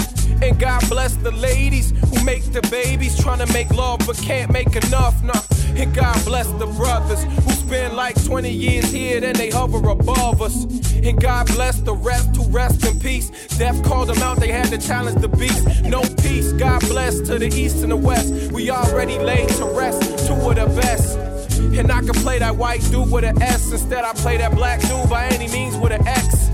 And 0.41 0.59
God 0.59 0.87
bless 0.89 1.15
the 1.15 1.31
ladies 1.31 1.91
who 1.91 2.23
make 2.23 2.43
the 2.51 2.61
babies 2.69 3.19
trying 3.19 3.45
to 3.45 3.51
make 3.53 3.69
love 3.71 3.99
but 4.05 4.17
can't 4.17 4.51
make 4.51 4.75
enough. 4.75 5.21
Nah. 5.23 5.58
And 5.75 5.93
God 5.93 6.23
bless 6.25 6.47
the 6.47 6.67
brothers 6.67 7.23
who 7.23 7.51
spend 7.51 7.95
like 7.95 8.21
20 8.25 8.49
years 8.49 8.91
here, 8.91 9.19
then 9.21 9.35
they 9.35 9.49
hover 9.49 9.89
above 9.89 10.41
us. 10.41 10.63
And 10.95 11.19
God 11.19 11.47
bless 11.47 11.79
the 11.79 11.93
rest 11.93 12.35
who 12.35 12.43
rest 12.49 12.85
in 12.85 12.99
peace. 12.99 13.29
Death 13.57 13.83
called 13.83 14.09
them 14.09 14.21
out, 14.21 14.39
they 14.39 14.51
had 14.51 14.67
to 14.69 14.77
challenge 14.77 15.21
the 15.21 15.29
beast. 15.29 15.83
No 15.83 16.01
peace. 16.21 16.51
God 16.53 16.81
bless 16.81 17.19
to 17.21 17.39
the 17.39 17.47
east 17.47 17.83
and 17.83 17.91
the 17.91 17.97
west. 17.97 18.51
We 18.51 18.69
already 18.69 19.17
laid 19.19 19.49
to 19.49 19.65
rest, 19.65 20.27
two 20.27 20.33
of 20.33 20.55
the 20.55 20.65
best. 20.81 21.17
And 21.59 21.91
I 21.91 22.01
can 22.01 22.13
play 22.13 22.39
that 22.39 22.55
white 22.55 22.81
dude 22.91 23.11
with 23.11 23.23
an 23.23 23.41
S. 23.41 23.71
Instead, 23.71 24.03
I 24.03 24.13
play 24.13 24.37
that 24.37 24.55
black 24.55 24.81
dude 24.81 25.09
by 25.09 25.27
any 25.27 25.47
means 25.47 25.77
with 25.77 25.91
an 25.91 26.05
X. 26.07 26.48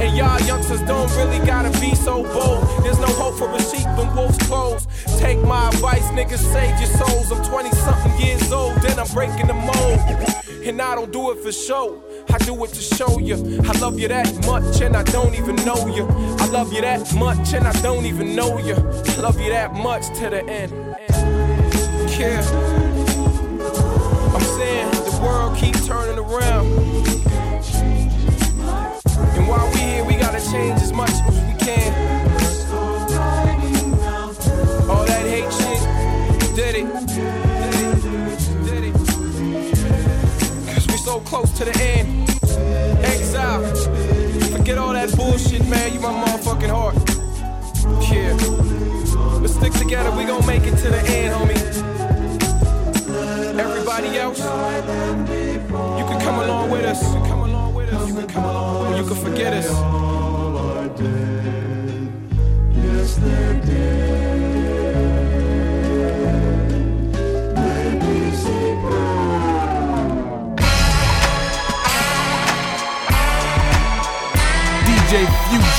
And 0.00 0.16
y'all 0.16 0.40
youngsters 0.40 0.80
don't 0.82 1.10
really 1.16 1.44
gotta 1.46 1.70
be 1.78 1.94
so 1.94 2.22
bold. 2.22 2.66
There's 2.82 2.98
no 2.98 3.06
hope 3.06 3.36
for 3.36 3.50
a 3.54 3.62
sheep 3.62 3.86
in 3.86 4.14
wolf's 4.16 4.38
clothes. 4.46 4.86
Take 5.18 5.38
my 5.42 5.68
advice, 5.68 6.04
niggas, 6.12 6.38
save 6.38 6.78
your 6.80 6.88
souls. 6.88 7.30
I'm 7.30 7.44
20 7.44 7.70
something 7.70 8.18
years 8.18 8.50
old, 8.50 8.76
then 8.76 8.98
I'm 8.98 9.06
breaking 9.08 9.48
the 9.48 9.52
mold. 9.52 10.00
And 10.64 10.80
I 10.80 10.94
don't 10.94 11.12
do 11.12 11.30
it 11.32 11.38
for 11.40 11.52
show, 11.52 12.02
I 12.32 12.38
do 12.38 12.64
it 12.64 12.68
to 12.68 12.80
show 12.80 13.18
you. 13.18 13.60
I 13.64 13.78
love 13.78 13.98
you 13.98 14.08
that 14.08 14.46
much, 14.46 14.80
and 14.80 14.96
I 14.96 15.02
don't 15.04 15.34
even 15.34 15.56
know 15.56 15.86
you. 15.86 16.06
I 16.38 16.46
love 16.46 16.72
you 16.72 16.80
that 16.80 17.14
much, 17.14 17.52
and 17.52 17.66
I 17.66 17.72
don't 17.82 18.06
even 18.06 18.34
know 18.34 18.58
you. 18.58 18.74
I 18.74 19.16
love 19.16 19.38
you 19.38 19.50
that 19.50 19.74
much 19.74 20.06
to 20.18 20.30
the 20.30 20.44
end. 20.48 20.72
Yeah. 22.18 22.40
I'm 24.34 24.40
saying 24.40 24.90
the 24.90 25.20
world 25.22 25.56
keep 25.56 25.74
turning 25.84 26.18
around. 26.18 27.10
While 29.50 29.68
we 29.72 29.78
here, 29.80 30.04
we 30.04 30.14
gotta 30.14 30.40
change 30.52 30.80
as 30.80 30.92
much 30.92 31.10
as 31.10 31.34
we 31.48 31.54
can. 31.58 31.90
All 34.88 35.04
that 35.04 35.26
hate 35.26 35.52
shit, 35.52 35.82
did 36.54 36.74
it. 36.76 36.86
Did 38.64 38.84
it. 38.84 38.94
Cause 40.72 40.86
we 40.86 40.96
so 40.98 41.18
close 41.20 41.50
to 41.58 41.64
the 41.64 41.76
end. 41.82 42.30
Exile. 43.04 43.62
Forget 44.56 44.78
all 44.78 44.92
that 44.92 45.16
bullshit, 45.16 45.66
man. 45.66 45.94
You 45.94 45.98
my 45.98 46.12
motherfucking 46.12 46.70
heart. 46.70 46.94
Yeah. 48.08 48.36
Let's 49.40 49.54
stick 49.54 49.72
together. 49.72 50.12
We 50.16 50.26
gon' 50.26 50.46
make 50.46 50.62
it 50.62 50.76
to 50.76 50.90
the 50.90 51.02
end, 51.08 51.34
homie. 51.34 51.58
Everybody 53.58 54.16
else, 54.16 54.38
you 54.38 56.04
can 56.06 56.20
come 56.20 56.38
along 56.38 56.70
with 56.70 56.84
us. 56.84 57.49
You 57.90 58.26
can. 58.26 58.96
You 58.96 59.04
can 59.04 59.16
forget 59.16 59.52
us. 59.52 59.68
Yes, 62.74 63.16
they 63.16 63.60
did. 63.66 64.00
DJ 74.86 75.26
Fusion. 75.48 75.69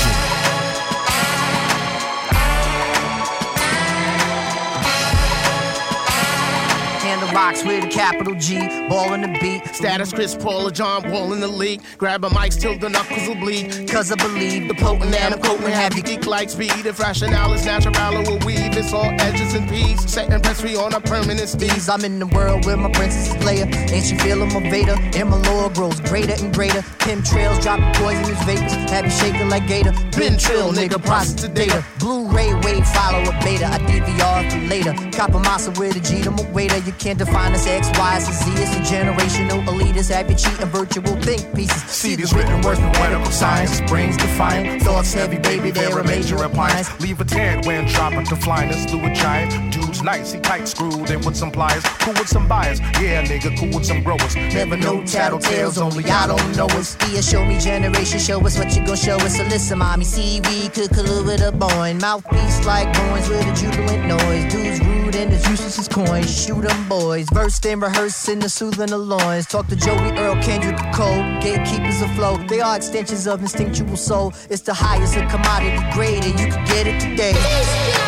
Rocks 7.34 7.64
with 7.64 7.84
a 7.84 7.88
capital 7.88 8.34
G, 8.34 8.58
ball 8.88 9.14
in 9.14 9.22
the 9.22 9.38
beat. 9.40 9.66
Status 9.74 10.12
Chris 10.12 10.34
Paul 10.34 10.68
or 10.68 10.70
John 10.70 11.10
Wall 11.10 11.32
in 11.32 11.40
the 11.40 11.48
league. 11.48 11.80
Grab 11.96 12.24
a 12.24 12.30
mic 12.30 12.52
till 12.52 12.78
the 12.78 12.90
knuckles 12.90 13.26
will 13.26 13.36
bleed. 13.36 13.88
Cause 13.88 14.12
I 14.12 14.16
believe 14.16 14.68
the 14.68 14.74
potent 14.74 15.14
and 15.14 15.34
I'm 15.34 15.58
have 15.72 15.96
you 15.96 16.02
geek 16.02 16.26
like 16.26 16.50
speed. 16.50 16.84
If 16.84 17.00
rationale 17.00 17.54
is 17.54 17.64
natural, 17.64 17.94
will 18.22 18.38
weave. 18.44 18.76
It's 18.76 18.92
all 18.92 19.10
edges 19.20 19.54
and 19.54 19.68
peas. 19.68 19.98
Setting 20.10 20.40
press 20.42 20.60
free 20.60 20.76
on 20.76 20.92
a 20.92 21.00
permanent 21.00 21.48
speed. 21.48 21.72
I'm 21.88 22.04
in 22.04 22.18
the 22.18 22.26
world 22.26 22.66
where 22.66 22.76
my 22.76 22.90
princess 22.92 23.28
is 23.28 23.42
Leia. 23.42 23.66
Ain't 23.90 24.04
she 24.04 24.16
feeling 24.18 24.52
my 24.52 24.60
Vader? 24.70 24.96
And 25.16 25.30
my 25.30 25.38
lore 25.48 25.70
grows 25.70 26.00
greater 26.00 26.34
and 26.34 26.52
greater. 26.52 26.82
Pim 26.98 27.22
trails 27.22 27.60
dropping 27.60 27.92
poisonous 27.94 28.42
vapors. 28.44 28.72
Have 28.90 29.06
you 29.06 29.10
shaking 29.10 29.48
like 29.48 29.66
Gator? 29.66 29.92
Been 30.16 30.36
trill, 30.36 30.72
nigga, 30.72 31.02
process 31.02 31.48
data. 31.48 31.84
Blu-ray 31.98 32.52
wave 32.60 32.86
follow 32.88 33.22
a 33.22 33.32
beta. 33.42 33.66
I 33.66 33.78
DVR 33.78 34.50
for 34.50 34.58
later. 34.68 34.92
Copper 35.16 35.38
massa 35.38 35.70
with 35.72 35.96
a 35.96 36.00
G 36.00 36.22
to 36.22 36.30
my 36.30 36.50
waiter. 36.50 36.78
You 36.78 36.92
can't 36.92 37.21
define 37.24 37.52
us 37.52 37.66
X, 37.66 37.90
Y, 37.98 38.16
it's 38.16 38.28
a 38.28 38.32
Z. 38.32 38.50
It's 38.62 38.74
a 38.76 38.94
generational 38.94 39.64
elitist. 39.66 40.10
Have 40.10 40.28
you 40.30 40.36
cheating 40.36 40.66
virtual 40.66 41.14
think 41.22 41.54
pieces. 41.54 41.82
See 41.84 42.16
these 42.16 42.32
written 42.34 42.60
words, 42.62 42.80
poetical 42.80 43.30
science, 43.30 43.80
brains 43.82 44.16
defiant, 44.16 44.82
thoughts 44.82 45.12
heavy, 45.12 45.38
baby, 45.38 45.70
they're 45.70 45.98
a 45.98 46.04
major 46.04 46.36
appliance. 46.36 46.88
Leave 47.00 47.20
a 47.20 47.24
tad 47.24 47.66
when 47.66 47.86
dropping 47.86 48.24
to 48.26 48.36
flyness, 48.36 48.84
through 48.86 49.04
a 49.04 49.14
giant. 49.14 49.72
Dude's 49.72 50.02
nice, 50.02 50.32
he 50.32 50.40
tight 50.40 50.66
screwed 50.66 51.10
in 51.10 51.20
with 51.20 51.36
some 51.36 51.50
pliers, 51.50 51.84
cool 52.00 52.14
with 52.14 52.28
some 52.28 52.48
buyers. 52.48 52.80
Yeah, 53.00 53.24
nigga, 53.24 53.56
cool 53.58 53.78
with 53.78 53.86
some 53.86 54.02
growers. 54.02 54.34
Never 54.34 54.76
know 54.76 55.02
tattletales, 55.02 55.80
only 55.80 56.04
I 56.10 56.26
don't 56.26 56.56
know 56.56 56.66
us. 56.80 56.96
Yeah, 57.12 57.20
show 57.20 57.44
me 57.44 57.58
generation, 57.58 58.18
show 58.18 58.40
us 58.46 58.58
what 58.58 58.74
you 58.74 58.84
gon' 58.84 58.96
show 58.96 59.16
us. 59.16 59.36
So 59.36 59.44
listen, 59.44 59.78
mommy, 59.78 60.04
see 60.04 60.40
we 60.40 60.68
could 60.70 60.90
collude 60.90 61.26
with 61.26 61.42
a 61.42 61.52
boy. 61.52 61.94
Mouthpiece 62.00 62.64
like 62.66 62.92
coins 62.96 63.28
with 63.28 63.46
a 63.46 63.54
jubilant 63.54 64.06
noise. 64.06 64.52
Dudes 64.52 64.80
rude 64.80 65.14
and 65.14 65.32
as 65.32 65.46
useless 65.48 65.78
as 65.78 65.88
coins. 65.88 66.30
Shoot 66.32 66.64
'em 66.64 66.88
boys, 66.88 67.11
versed 67.20 67.66
and 67.66 67.82
rehearsed 67.82 68.28
in 68.28 68.38
the 68.38 68.48
soothing 68.48 68.92
of 68.92 69.00
loins. 69.00 69.46
Talk 69.46 69.66
to 69.68 69.76
Joey 69.76 70.16
Earl, 70.18 70.36
Kendrick, 70.42 70.78
Cole, 70.94 71.22
gatekeepers 71.40 72.00
afloat. 72.00 72.48
They 72.48 72.60
are 72.60 72.76
extensions 72.76 73.26
of 73.26 73.42
instinctual 73.42 73.96
soul. 73.96 74.32
It's 74.48 74.62
the 74.62 74.74
highest 74.74 75.16
of 75.16 75.30
commodity 75.30 75.82
grade, 75.92 76.24
and 76.24 76.40
you 76.40 76.46
can 76.46 76.64
get 76.64 76.86
it 76.86 77.00
today. 77.00 78.01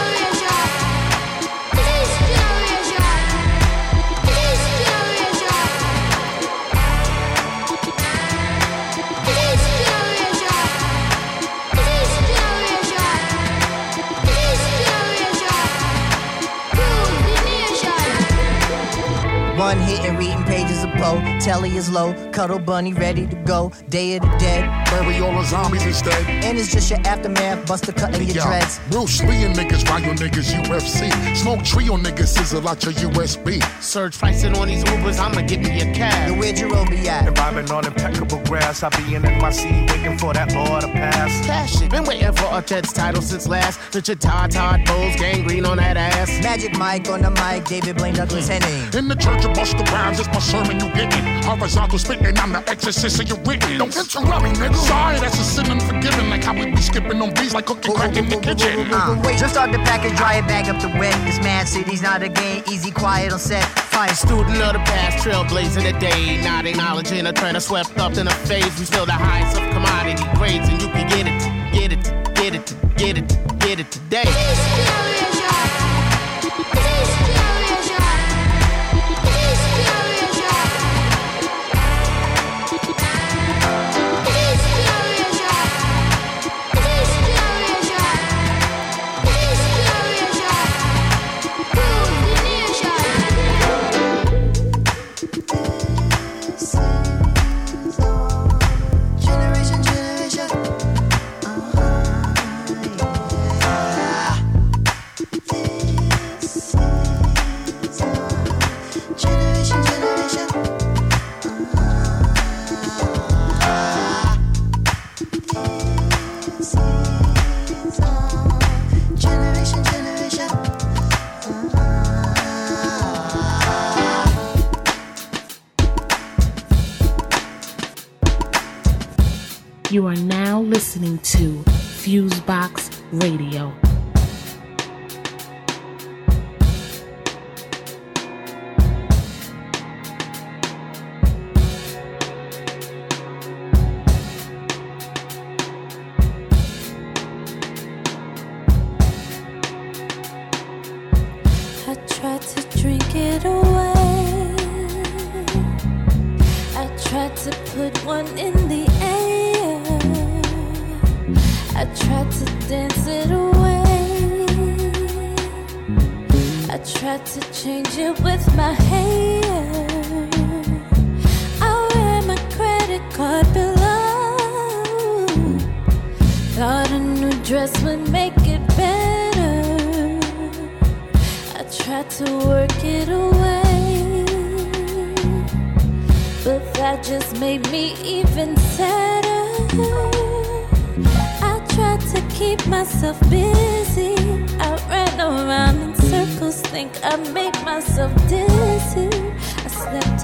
One 19.65 19.81
hit 19.81 20.01
and 20.01 20.19
reading 20.19 20.45
pages 20.45 20.85
of 20.85 20.91
Poe. 20.91 21.23
Telly 21.41 21.75
is 21.75 21.89
low, 21.89 22.13
cuddle 22.33 22.59
bunny 22.59 22.93
ready 22.93 23.27
to 23.27 23.37
go. 23.47 23.73
Day 23.89 24.17
of 24.17 24.21
the 24.21 24.37
dead. 24.37 24.84
Bury 24.95 25.19
all 25.19 25.33
the 25.33 25.43
zombies 25.43 25.85
instead. 25.85 26.25
And 26.45 26.57
it's 26.57 26.71
just 26.71 26.89
your 26.89 27.01
aftermath, 27.01 27.67
buster 27.67 27.91
cutting 27.91 28.29
your 28.29 28.45
dreads. 28.45 28.79
Bruce 28.93 29.21
Lee 29.25 29.43
and 29.43 29.53
niggas, 29.53 29.85
Ryo 29.91 30.15
niggas, 30.15 30.55
UFC. 30.63 31.11
Smoke 31.35 31.65
trio 31.65 31.97
niggas, 31.97 32.29
sizzle 32.29 32.69
out 32.69 32.85
your 32.85 32.93
USB. 32.93 33.61
Surge 33.83 34.17
pricing 34.17 34.57
on 34.57 34.69
these 34.69 34.85
Ubers, 34.85 35.19
I'ma 35.19 35.41
get 35.49 35.59
me 35.59 35.81
a 35.81 35.93
cab. 35.93 36.29
Yo, 36.29 36.39
where'd 36.39 36.61
your 36.61 36.71
be 36.87 37.09
at? 37.09 37.27
If 37.27 37.41
I've 37.41 37.73
on 37.73 37.87
impeccable 37.87 38.39
grass, 38.45 38.85
I 38.85 38.89
be 38.91 39.17
in 39.17 39.23
NYC 39.23 39.91
waiting 39.91 40.17
for 40.17 40.33
that 40.33 40.55
law 40.55 40.79
to 40.79 40.87
pass. 40.87 41.45
Cash 41.45 41.83
it. 41.83 41.91
Been 41.91 42.05
waiting 42.05 42.33
for 42.33 42.57
a 42.57 42.63
Ted's 42.63 42.93
title 42.93 43.21
since 43.21 43.49
last. 43.49 43.81
Richard 43.93 44.21
Todd, 44.21 44.53
Todd 44.53 44.85
Bowles, 44.87 45.17
gangrene 45.17 45.67
on 45.67 45.79
that 45.79 45.97
ass. 45.97 46.29
Magic 46.41 46.79
Mike 46.79 47.09
on 47.09 47.21
the 47.23 47.31
mic, 47.33 47.65
David 47.65 47.97
Blaine 47.97 48.15
Douglas 48.15 48.49
mm. 48.49 48.63
Henning. 48.63 48.95
In 48.97 49.09
the 49.09 49.17
church 49.17 49.45
of 49.45 49.51
Busta 49.55 49.85
Rhymes, 49.91 50.21
it's 50.21 50.29
my 50.29 50.39
sermon 50.39 50.79
you 50.79 50.95
getting. 50.95 51.43
Horizontal 51.43 51.99
spitting, 51.99 52.39
I'm 52.39 52.53
the 52.53 52.63
exorcist 52.71 53.21
of 53.21 53.29
your 53.29 53.39
written. 53.39 53.79
Don't 53.79 53.97
interrupt 53.97 54.45
me, 54.45 54.51
nigga. 54.51 54.84
Sorry, 54.87 55.19
that's 55.19 55.39
a 55.39 55.45
sin 55.45 55.71
unforgiven. 55.71 56.31
Like 56.31 56.45
how 56.45 56.55
we 56.55 56.71
be 56.71 56.77
skipping 56.77 57.21
on 57.21 57.33
beats 57.35 57.55
like 57.55 57.67
cooking 57.67 57.95
crack 57.95 58.17
in 58.17 58.29
the 58.29 58.37
kitchen. 58.37 58.93
Uh, 58.93 59.23
just 59.39 59.55
start 59.55 59.73
the 59.73 59.79
package, 59.79 60.17
dry 60.17 60.35
it, 60.37 60.47
bag 60.47 60.69
up 60.69 60.81
the 60.81 60.89
wet. 60.99 61.15
This 61.25 61.39
mad 61.39 61.67
city's 61.67 62.03
not 62.03 62.23
a 62.23 62.29
game, 62.29 62.63
easy, 62.71 62.91
quiet 62.91 63.33
on 63.33 63.39
set. 63.39 63.63
Defiant 63.75 64.17
student 64.17 64.61
of 64.63 64.73
the 64.75 64.79
past, 64.81 65.25
trailblazing 65.25 65.91
the 65.91 65.99
day. 65.99 66.43
Not 66.43 66.67
acknowledging 66.67 67.27
a 67.27 67.33
trend 67.33 67.61
swept 67.63 67.99
up 67.99 68.17
in 68.17 68.27
a 68.27 68.35
phase. 68.49 68.79
We 68.79 68.85
still 68.85 69.07
the 69.07 69.13
highest 69.13 69.57
of 69.57 69.63
commodity 69.73 70.25
grades, 70.37 70.69
and 70.69 70.81
you 70.81 70.89
can 70.89 71.09
get 71.09 71.27
it, 71.27 71.41
get 71.73 71.93
it, 71.93 72.05
get 72.35 72.55
it, 72.55 72.97
get 72.97 73.19
it, 73.19 73.59
get 73.61 73.81
it 73.81 73.91
today. 73.91 75.14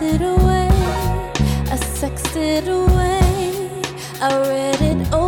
It 0.03 0.23
away, 0.23 0.69
I 1.71 1.77
sexed 1.77 2.37
away, 2.69 3.21
I 4.21 4.39
read 4.49 4.81
it 4.81 5.13
away. 5.13 5.20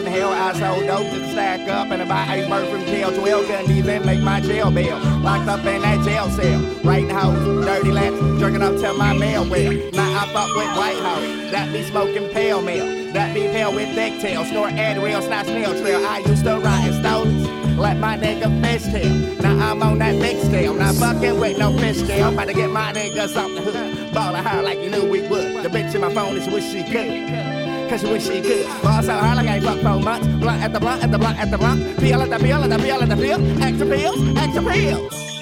In 0.00 0.06
hell. 0.06 0.30
I 0.30 0.52
sold 0.52 0.86
dope 0.86 1.10
to 1.10 1.30
stack 1.30 1.68
up 1.68 1.90
and 1.90 2.02
about 2.02 2.28
iceberg 2.28 2.68
from 2.70 2.84
jail. 2.86 3.12
12 3.12 3.46
couldn't 3.46 3.70
even 3.70 4.06
make 4.06 4.20
my 4.20 4.40
jail 4.40 4.70
bail. 4.70 4.98
Locked 5.20 5.48
up 5.48 5.64
in 5.64 5.82
that 5.82 6.04
jail 6.04 6.30
cell. 6.30 6.60
Writing 6.82 7.10
house, 7.10 7.38
dirty 7.64 7.92
laps, 7.92 8.16
jerking 8.40 8.62
up 8.62 8.76
to 8.76 8.92
my 8.94 9.12
mail 9.12 9.48
well. 9.48 9.72
Now 9.92 10.22
I 10.22 10.26
fuck 10.32 10.54
with 10.56 10.76
White 10.76 10.98
House. 11.02 11.50
That 11.50 11.72
be 11.72 11.82
smoking 11.84 12.28
pale 12.30 12.62
mail. 12.62 13.12
That 13.12 13.34
be 13.34 13.42
pale 13.42 13.74
with 13.74 13.94
thick 13.94 14.20
tail. 14.20 14.44
Snort 14.44 14.72
Adderall, 14.72 15.22
snot 15.22 15.46
snail 15.46 15.78
trail. 15.80 16.04
I 16.04 16.18
used 16.18 16.44
to 16.44 16.58
ride 16.58 16.88
in 16.88 17.00
stones. 17.00 17.78
Let 17.78 17.98
my 17.98 18.16
nigga 18.16 18.48
fish 18.62 18.84
tail. 18.84 19.42
Now 19.42 19.70
I'm 19.70 19.82
on 19.82 19.98
that 19.98 20.20
big 20.20 20.38
scale. 20.44 20.74
Not 20.74 20.94
fucking 20.96 21.38
with 21.40 21.58
no 21.58 21.76
fish 21.78 21.98
scale. 21.98 22.28
I'm 22.28 22.34
about 22.34 22.48
to 22.48 22.54
get 22.54 22.70
my 22.70 22.92
niggas 22.92 23.36
off 23.36 23.52
the 23.54 23.60
hook. 23.60 24.14
Ball 24.14 24.36
of 24.36 24.64
like 24.64 24.78
you 24.78 24.90
knew 24.90 25.08
we 25.08 25.26
would. 25.28 25.62
The 25.62 25.68
bitch 25.68 25.94
in 25.94 26.00
my 26.00 26.12
phone 26.12 26.36
is 26.36 26.48
wish 26.48 26.70
she 26.70 26.84
could. 26.84 27.43
Cause 27.88 28.00
she 28.00 28.06
wish 28.06 28.26
she 28.26 28.40
could. 28.40 28.66
Ball 28.82 29.02
so 29.02 29.12
hard 29.12 29.36
like 29.36 29.46
I 29.46 29.56
ain't 29.56 29.64
fucked 29.64 29.82
for 29.82 29.98
months. 30.00 30.26
Blunt 30.26 30.62
at 30.62 30.72
the 30.72 30.80
blunt 30.80 31.02
at 31.04 31.10
the 31.10 31.18
blunt 31.18 31.38
at 31.38 31.50
the 31.50 31.58
blunt. 31.58 31.98
Peel 31.98 32.22
at 32.22 32.30
the 32.30 32.38
peel 32.38 32.64
at 32.64 32.70
the 32.70 32.78
peel 32.78 33.02
at 33.02 33.08
the 33.08 33.16
peel. 33.16 33.62
Extra 33.62 33.86
pills, 33.86 34.38
extra 34.38 34.62
pills. 34.62 35.33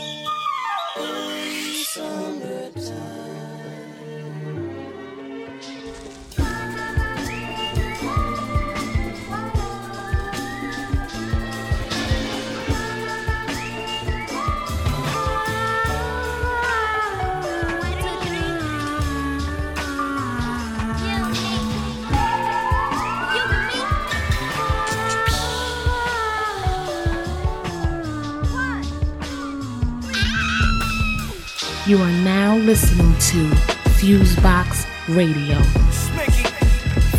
Listening 32.73 33.13
to 33.19 33.55
Fusebox 34.01 34.87
Radio. 35.15 35.59
Smicky. 35.91 36.49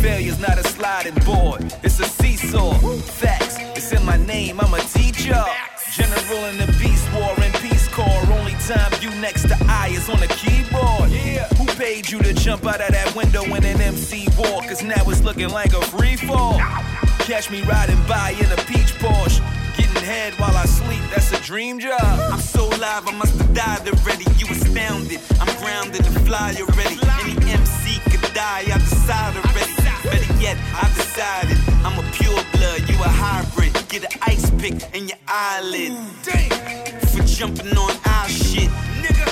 Failure's 0.02 0.40
not 0.40 0.58
a 0.58 0.64
sliding 0.64 1.14
board, 1.24 1.62
it's 1.84 2.00
a 2.00 2.06
seesaw. 2.06 2.72
Facts, 3.22 3.58
it's 3.76 3.92
in 3.92 4.04
my 4.04 4.16
name, 4.16 4.58
I'm 4.58 4.74
a 4.74 4.80
teacher. 4.80 5.44
General 5.92 6.46
in 6.46 6.58
the 6.58 6.66
Beast 6.80 7.06
War 7.14 7.32
and 7.38 7.54
Peace 7.62 7.86
Corps. 7.86 8.26
Only 8.32 8.56
time 8.66 8.90
you 9.00 9.10
next 9.20 9.42
to 9.42 9.56
I 9.68 9.90
is 9.92 10.08
on 10.08 10.18
the 10.18 10.26
keyboard. 10.26 11.12
Who 11.56 11.66
paid 11.78 12.10
you 12.10 12.18
to 12.18 12.32
jump 12.32 12.66
out 12.66 12.80
of 12.80 12.88
that 12.88 13.14
window 13.14 13.44
in 13.44 13.62
an 13.64 13.80
MC 13.80 14.26
war? 14.36 14.60
Cause 14.62 14.82
now 14.82 15.08
it's 15.08 15.22
looking 15.22 15.50
like 15.50 15.72
a 15.72 15.82
free 15.82 16.16
fall. 16.16 16.58
Catch 17.30 17.52
me 17.52 17.62
riding 17.62 18.02
by 18.08 18.34
in 18.40 18.50
a 18.50 18.60
peach 18.66 18.92
Porsche. 18.98 19.38
Getting 19.76 20.02
head 20.02 20.34
while 20.34 20.56
I 20.56 20.64
sleep, 20.64 21.02
that's 21.10 21.30
a 21.30 21.40
dream 21.42 21.78
job. 21.78 22.40
I'm 22.74 22.80
so 22.80 22.86
live, 22.86 23.06
I 23.06 23.12
must 23.12 23.36
have 23.38 23.54
died 23.54 23.88
already. 23.88 24.24
You 24.36 24.46
astounded, 24.50 25.20
I'm 25.38 25.46
grounded 25.62 26.04
and 26.06 26.26
fly 26.26 26.56
already. 26.58 26.98
Any 27.22 27.52
MC 27.52 28.00
could 28.10 28.34
die, 28.34 28.64
I 28.66 28.78
decide 28.78 29.36
already. 29.36 29.74
Better 30.02 30.42
yet, 30.42 30.58
I 30.74 30.90
decided 30.94 31.56
I'm 31.84 31.96
a 31.96 32.02
pure 32.10 32.42
blood, 32.52 32.80
you 32.88 32.96
a 32.96 33.08
hybrid. 33.08 33.72
Get 33.88 34.02
an 34.02 34.18
ice 34.22 34.50
pick 34.58 34.74
in 34.92 35.06
your 35.06 35.18
eyelid. 35.28 35.92
For 37.12 37.22
jumping 37.22 37.78
on 37.78 37.96
our 38.06 38.28
shit, 38.28 38.70
nigga. 39.02 39.28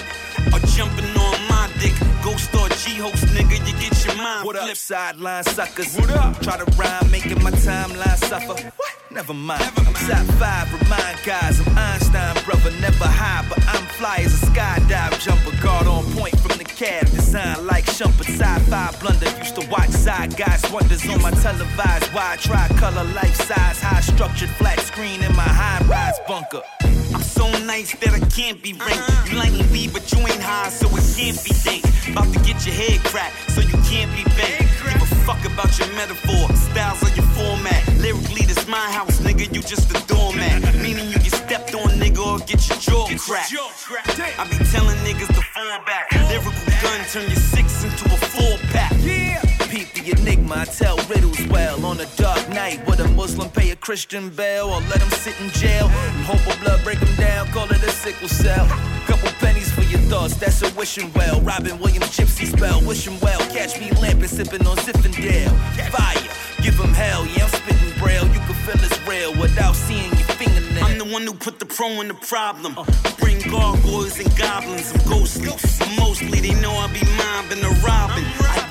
Or 0.55 0.61
jumping 0.77 1.11
on 1.19 1.49
my 1.49 1.69
dick. 1.81 1.95
Ghost 2.23 2.55
or 2.55 2.69
G 2.69 2.95
host, 3.03 3.27
nigga, 3.35 3.59
you 3.67 3.75
get 3.81 4.05
your 4.07 4.17
mind. 4.23 4.47
What 4.47 4.55
up, 4.55 4.77
sideline 4.77 5.43
suckers? 5.43 5.97
What 5.97 6.11
up? 6.11 6.41
Try 6.43 6.59
to 6.59 6.65
rhyme, 6.77 7.11
making 7.11 7.43
my 7.43 7.51
timeline 7.51 8.19
suffer. 8.19 8.71
What? 8.77 8.92
Never 9.15 9.35
mind. 9.35 9.63
I'm 9.77 9.93
top 9.93 10.27
five, 10.41 10.73
remind 10.73 11.19
guys. 11.25 11.61
I'm 11.61 11.77
Einstein, 11.77 12.35
brother, 12.45 12.71
never 12.81 13.05
high, 13.05 13.45
but 13.47 13.63
I'm 13.69 13.85
fly 13.99 14.19
as 14.25 14.43
a 14.43 14.47
skydive 14.47 15.21
jumper. 15.21 15.55
Guard 15.63 15.87
on 15.87 16.05
point 16.13 16.39
from 16.41 16.57
the 16.57 16.65
cab, 16.65 17.05
design 17.11 17.67
like 17.67 17.85
Shumpert. 17.85 18.31
Sci-fi 18.31 18.97
blunder. 19.01 19.29
Used 19.39 19.57
to 19.57 19.69
watch 19.69 19.91
side 19.91 20.35
guys 20.37 20.65
wonders 20.73 21.07
on 21.09 21.21
my 21.21 21.31
televised 21.31 22.13
wide 22.15 22.39
tri-color 22.39 23.05
life 23.13 23.35
size, 23.35 23.81
high 23.81 24.01
structured 24.01 24.49
flat 24.51 24.81
screen 24.81 25.23
in 25.23 25.37
my 25.37 25.43
high-rise 25.43 26.19
bunker. 26.27 26.63
I'm 27.15 27.23
so 27.23 27.51
nice 27.65 27.95
that 28.01 28.15
I 28.15 28.21
can't 28.31 28.63
be 28.63 28.73
ranked. 28.73 29.31
You 29.31 29.39
like 29.39 29.53
me, 29.71 29.89
but 29.89 30.11
you 30.13 30.19
ain't 30.21 30.41
high, 30.41 30.71
so 30.71 30.87
it 30.89 31.05
can't 31.17 31.39
be 31.45 31.53
dank. 31.65 31.85
About 32.09 32.33
to 32.33 32.41
get 32.41 32.65
your 32.67 32.75
head 32.75 33.01
cracked, 33.05 33.51
so 33.51 33.61
you 33.61 33.77
can't 33.85 34.11
be 34.17 34.25
bent. 34.37 34.61
Give 34.93 35.03
a 35.03 35.11
fuck 35.27 35.45
about 35.45 35.79
your 35.79 35.89
metaphor, 35.95 36.49
styles 36.57 37.03
of 37.03 37.17
your 37.17 37.27
format. 37.37 37.83
Lyrically, 37.99 38.47
this 38.47 38.67
my 38.67 38.91
house, 38.93 39.21
nigga. 39.21 39.53
You 39.55 39.63
just 39.63 39.91
a 39.91 39.99
doormat. 40.07 40.75
Meaning 40.77 41.09
you 41.11 41.19
get 41.19 41.33
stepped 41.33 41.75
on, 41.75 41.91
nigga, 42.01 42.25
or 42.25 42.39
get 42.47 42.67
your 42.69 42.79
jaw 42.79 43.07
cracked. 43.19 43.53
I 44.39 44.49
be 44.49 44.57
telling 44.73 44.97
niggas 45.05 45.29
to 45.29 45.43
fall 45.53 45.79
back. 45.85 46.11
Lyrical 46.29 46.53
gun, 46.83 47.01
turn 47.13 47.29
your 47.29 47.43
six 47.53 47.85
into 47.85 48.05
a 48.07 48.17
four 48.17 48.59
pack. 48.73 48.93
Yeah. 49.01 49.42
Enigma, 50.09 50.57
I 50.57 50.65
tell 50.65 50.97
riddles 51.09 51.47
well. 51.49 51.85
On 51.85 52.01
a 52.01 52.07
dark 52.17 52.49
night, 52.51 52.85
would 52.87 53.01
a 53.01 53.09
Muslim 53.09 53.49
pay 53.51 53.71
a 53.71 53.77
Christian 53.77 54.31
bail 54.31 54.67
or 54.67 54.81
let 54.83 55.01
him 55.01 55.11
sit 55.11 55.39
in 55.41 55.51
jail? 55.51 55.87
And 55.87 56.25
hope 56.25 56.45
a 56.47 56.59
blood 56.61 56.83
break 56.85 56.99
him 56.99 57.15
down, 57.17 57.47
call 57.49 57.71
it 57.71 57.83
a 57.83 57.91
sickle 57.91 58.29
cell. 58.29 58.67
Couple 59.07 59.29
pennies 59.41 59.71
for 59.73 59.83
your 59.83 60.01
thoughts, 60.11 60.37
that's 60.37 60.63
a 60.63 60.71
wishing 60.75 61.13
well. 61.15 61.41
Robin 61.43 61.79
Williams 61.79 62.17
gypsy 62.17 62.47
spell, 62.47 62.81
wishing 62.87 63.19
well. 63.21 63.41
Catch 63.51 63.81
me 63.81 63.91
lamping, 64.01 64.29
sipping 64.29 64.67
on 64.67 64.77
Zinfandel. 64.79 65.51
Fire, 65.91 66.63
give 66.63 66.75
him 66.75 66.93
hell, 66.93 67.27
yeah, 67.27 67.45
I'm 67.45 67.51
spitting 67.51 67.99
braille. 67.99 68.27
You 68.27 68.41
can 68.41 68.55
feel 68.65 68.85
it's 68.85 69.09
real 69.09 69.33
without 69.41 69.77
seeing 69.77 70.11
your 70.11 70.29
fingernail. 70.39 70.85
I'm 70.85 70.99
the 70.99 71.05
one 71.05 71.23
who 71.23 71.35
put 71.35 71.59
the 71.59 71.67
pro 71.67 72.01
in 72.01 72.09
the 72.09 72.15
problem. 72.15 72.75
Bring 73.19 73.39
gargoyles 73.51 74.19
and 74.19 74.35
goblins, 74.37 74.93
I'm 74.93 75.09
ghostly. 75.09 75.47
Mostly 75.99 76.41
they 76.41 76.55
know 76.61 76.73
I 76.73 76.87
be 76.93 77.05
mobbing 77.17 77.61
the 77.61 77.71
robbing. 77.85 78.25
I. 78.25 78.62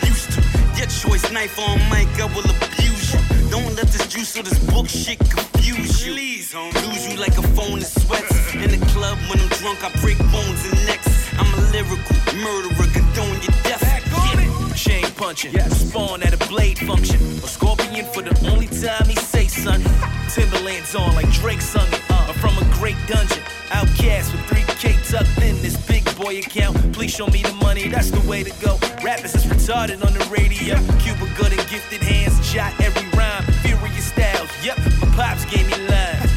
Your 0.82 0.89
choice 0.89 1.32
knife 1.32 1.60
on 1.60 1.78
mic, 1.91 2.10
I 2.20 2.26
will 2.34 2.41
abuse 2.41 3.13
you. 3.13 3.50
Don't 3.52 3.76
let 3.76 3.86
this 3.94 4.08
juice 4.08 4.36
or 4.36 4.41
this 4.41 4.58
book 4.58 4.89
shit 4.89 5.20
confuse 5.20 6.04
you. 6.04 6.13
Please, 6.13 6.56
lose 6.56 7.08
you 7.08 7.20
like 7.20 7.38
a 7.38 7.44
phone 7.54 7.78
in 7.78 7.86
sweats. 7.86 8.56
In 8.56 8.72
the 8.72 8.84
club 8.88 9.20
when 9.30 9.39
I'm 9.39 9.48
drunk, 9.62 9.84
I 9.84 9.91
break 10.02 10.17
bones 10.17 10.65
and 10.65 10.74
necks. 10.88 11.30
I'm 11.38 11.46
a 11.54 11.62
lyrical 11.70 12.17
murderer, 12.34 12.89
condone 12.98 13.38
your 13.46 13.54
death. 13.62 13.84
Yeah. 13.86 14.74
Chain 14.74 15.06
punching, 15.15 15.54
spawn 15.70 16.24
at 16.24 16.34
a 16.34 16.48
blade 16.50 16.80
function. 16.80 17.22
A 17.22 17.48
scorpion 17.48 18.06
for 18.12 18.24
the 18.24 18.34
only 18.50 18.65
time 18.65 19.06
he 19.06 19.15
say 19.15 19.46
son. 19.46 19.84
Timberlands 20.34 20.96
on 20.96 21.13
like 21.13 21.30
Drake 21.30 21.62
sung 21.62 21.88
it. 21.89 22.02
Uh, 22.10 22.26
I'm 22.30 22.34
from 22.34 22.58
a 22.58 22.65
great 22.74 22.98
dungeon. 23.06 23.44
Outcast 23.70 24.32
with 24.32 24.50
boy 26.32 26.39
account. 26.39 26.94
Please 26.94 27.12
show 27.12 27.28
me 27.28 27.41
the 27.44 27.54
money, 27.54 27.88
that's 27.88 28.12
the 28.12 28.28
way 28.28 28.44
to 28.44 28.52
go. 28.63 28.78
Rappers 29.04 29.36
is 29.36 29.46
retarded 29.46 30.06
on 30.06 30.13
the 30.13 30.26
radio. 30.32 30.76
Cuba 31.00 31.28
Gooding 31.38 31.63
gifted 31.70 32.02
hands, 32.02 32.36
shot 32.46 32.74
every 32.80 33.08
rhyme. 33.17 33.44
Furious 33.63 34.06
Styles, 34.06 34.50
yep, 34.63 34.78
my 35.02 35.08
pops 35.15 35.46
gave 35.46 35.67
me 35.67 35.78
lines. 35.88 36.32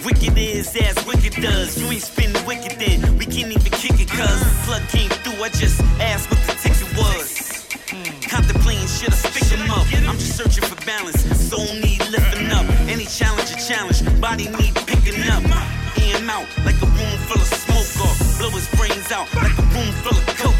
Wicked 0.04 0.36
is 0.38 0.74
as 0.76 0.96
wicked 1.06 1.34
does. 1.42 1.78
You 1.78 1.86
ain't 1.90 2.00
spinning 2.00 2.44
wicked 2.46 2.78
then. 2.80 3.18
We 3.18 3.26
can't 3.26 3.52
even 3.52 3.72
kick 3.82 4.00
it 4.00 4.08
cuz 4.08 4.40
plug 4.64 4.82
came 4.88 5.10
through. 5.10 5.44
I 5.44 5.50
just 5.50 5.78
asked 6.00 6.30
what 6.30 6.40
the 6.46 6.54
ticket 6.62 6.88
was. 6.96 7.68
Hmm. 7.90 8.20
Contemplating 8.32 8.86
should 8.86 9.12
I 9.12 9.16
stick 9.16 9.44
them 9.50 9.70
up. 9.70 9.86
I'm 9.92 10.16
just 10.16 10.38
searching 10.38 10.64
for 10.64 10.80
balance. 10.86 11.20
Soul 11.36 11.68
need 11.84 12.00
lifting 12.08 12.50
up. 12.50 12.64
Any 12.88 13.04
challenge 13.04 13.50
a 13.50 13.58
challenge. 13.60 14.00
Body 14.22 14.48
need 14.48 14.74
picking 14.86 15.20
up. 15.28 15.79
Out 16.10 16.46
like 16.66 16.80
a 16.82 16.86
room 16.86 17.18
full 17.26 17.40
of 17.40 17.46
smoke 17.46 18.06
or 18.06 18.12
blow 18.38 18.50
his 18.50 18.68
brains 18.76 19.10
out 19.10 19.32
like 19.34 19.56
a 19.56 19.62
room 19.62 19.92
full 20.02 20.18
of 20.18 20.26
coke. 20.36 20.54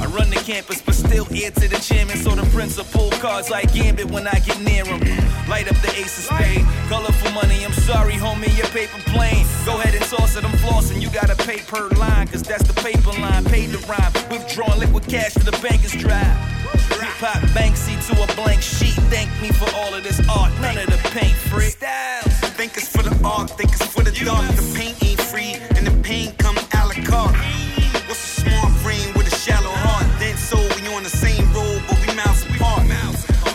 I 0.00 0.06
run 0.06 0.30
the 0.30 0.36
campus, 0.36 0.80
but 0.82 0.94
still 0.94 1.26
ear 1.32 1.50
to 1.50 1.68
the 1.68 1.76
chairman. 1.76 2.16
So 2.16 2.34
the 2.34 2.42
principal 2.50 3.10
cards 3.20 3.50
like 3.50 3.72
Gambit 3.72 4.10
when 4.10 4.26
I 4.26 4.38
get 4.40 4.58
near 4.60 4.84
him. 4.84 5.00
Light 5.48 5.70
up 5.70 5.76
the 5.82 5.92
ace 5.96 6.18
of 6.18 6.34
spade. 6.34 6.64
Colorful 6.88 7.30
money, 7.32 7.64
I'm 7.64 7.72
sorry, 7.72 8.14
homie, 8.14 8.56
your 8.56 8.66
paper 8.68 8.98
plane. 9.12 9.46
Go 9.64 9.78
ahead 9.78 9.94
and 9.94 10.04
toss 10.04 10.36
it, 10.36 10.44
I'm 10.44 10.56
flossing. 10.58 11.00
You 11.00 11.10
gotta 11.10 11.36
pay 11.36 11.58
per 11.58 11.88
line, 11.90 12.26
cause 12.28 12.42
that's 12.42 12.66
the 12.66 12.74
paper 12.80 13.12
line. 13.20 13.44
Paid 13.44 13.70
the 13.70 13.78
rhyme. 13.86 14.12
Withdrawing 14.30 14.80
liquid 14.80 15.06
cash 15.06 15.34
to 15.34 15.44
the 15.44 15.56
bank 15.62 15.84
is 15.84 15.92
dry. 15.92 16.59
Hip 16.98 17.16
hop 17.22 17.42
Banksy 17.54 17.94
to 18.08 18.22
a 18.22 18.26
blank 18.36 18.62
sheet. 18.62 18.94
Thank 19.10 19.30
me 19.40 19.50
for 19.50 19.68
all 19.76 19.94
of 19.94 20.02
this 20.02 20.20
art. 20.28 20.52
None 20.60 20.78
of 20.78 20.86
the 20.86 21.00
paint 21.10 21.36
free. 21.50 21.70
Styles. 21.70 22.34
Think 22.58 22.76
it's 22.76 22.88
for 22.88 23.02
the 23.02 23.14
art, 23.24 23.50
think 23.50 23.72
it's 23.72 23.86
for 23.86 24.02
the 24.02 24.12
dark. 24.12 24.46
The 24.56 24.74
paint 24.76 25.02
ain't 25.04 25.20
free, 25.20 25.56
and 25.76 25.86
the 25.86 25.94
pain 26.02 26.34
come 26.36 26.56
a 26.58 26.64
la 26.86 26.94
carte. 27.04 27.36
What's 28.08 28.38
a 28.38 28.40
smart 28.42 28.72
brain 28.82 29.12
with 29.14 29.32
a 29.32 29.36
shallow 29.36 29.74
heart? 29.86 30.06
Then 30.18 30.36
so 30.36 30.56
we 30.76 30.88
on 30.94 31.02
the 31.02 31.08
same 31.08 31.44
road, 31.52 31.82
but 31.88 31.98
we 32.00 32.14
miles 32.14 32.44
apart. 32.44 32.80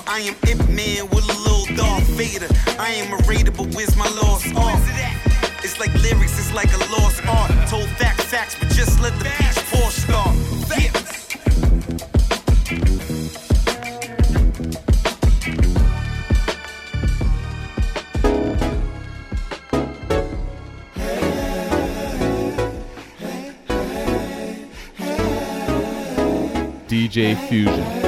I 0.07 0.19
am 0.19 0.35
Ip 0.47 0.69
Man 0.69 1.09
with 1.09 1.27
a 1.27 1.37
little 1.43 1.65
Darth 1.75 2.07
Vader. 2.15 2.47
I 2.79 2.89
am 3.03 3.11
a 3.11 3.17
raider, 3.27 3.51
but 3.51 3.67
where's 3.75 3.97
my 3.97 4.07
lost 4.21 4.47
art? 4.55 4.79
It's 5.59 5.77
like 5.77 5.93
lyrics, 5.95 6.39
it's 6.39 6.53
like 6.53 6.71
a 6.73 6.77
lost 6.93 7.19
art. 7.27 7.51
Told 7.67 7.89
facts, 7.99 8.23
facts, 8.23 8.55
but 8.57 8.69
just 8.69 9.01
let 9.01 9.11
the 9.19 9.25
peach 9.25 9.54
DJ 27.15 27.37
Fusion. 27.47 28.04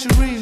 You 0.00 0.08
reading 0.18 0.39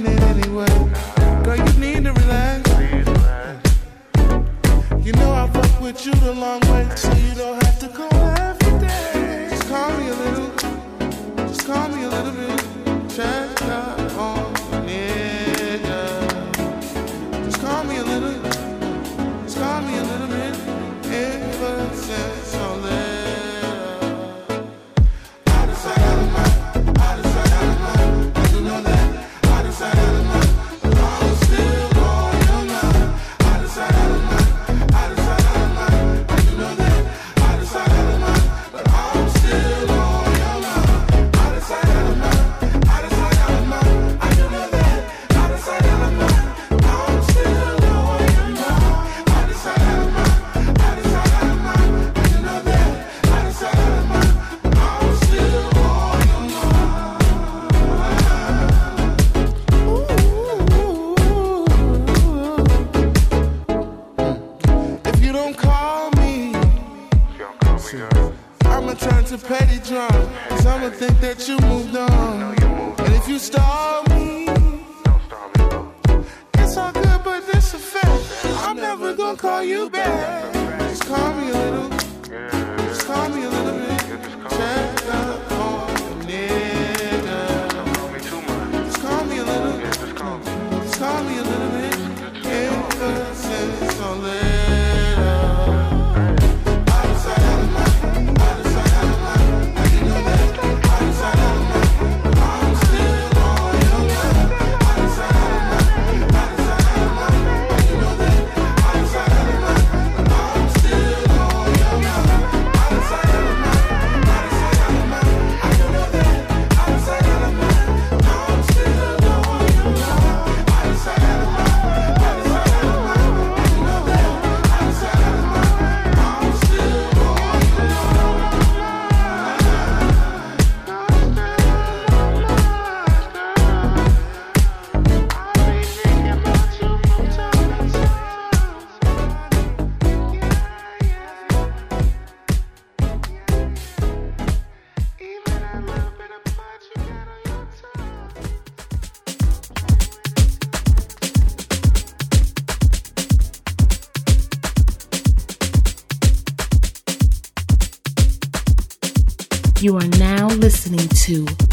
listening 161.28 161.67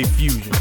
Fusion. 0.00 0.51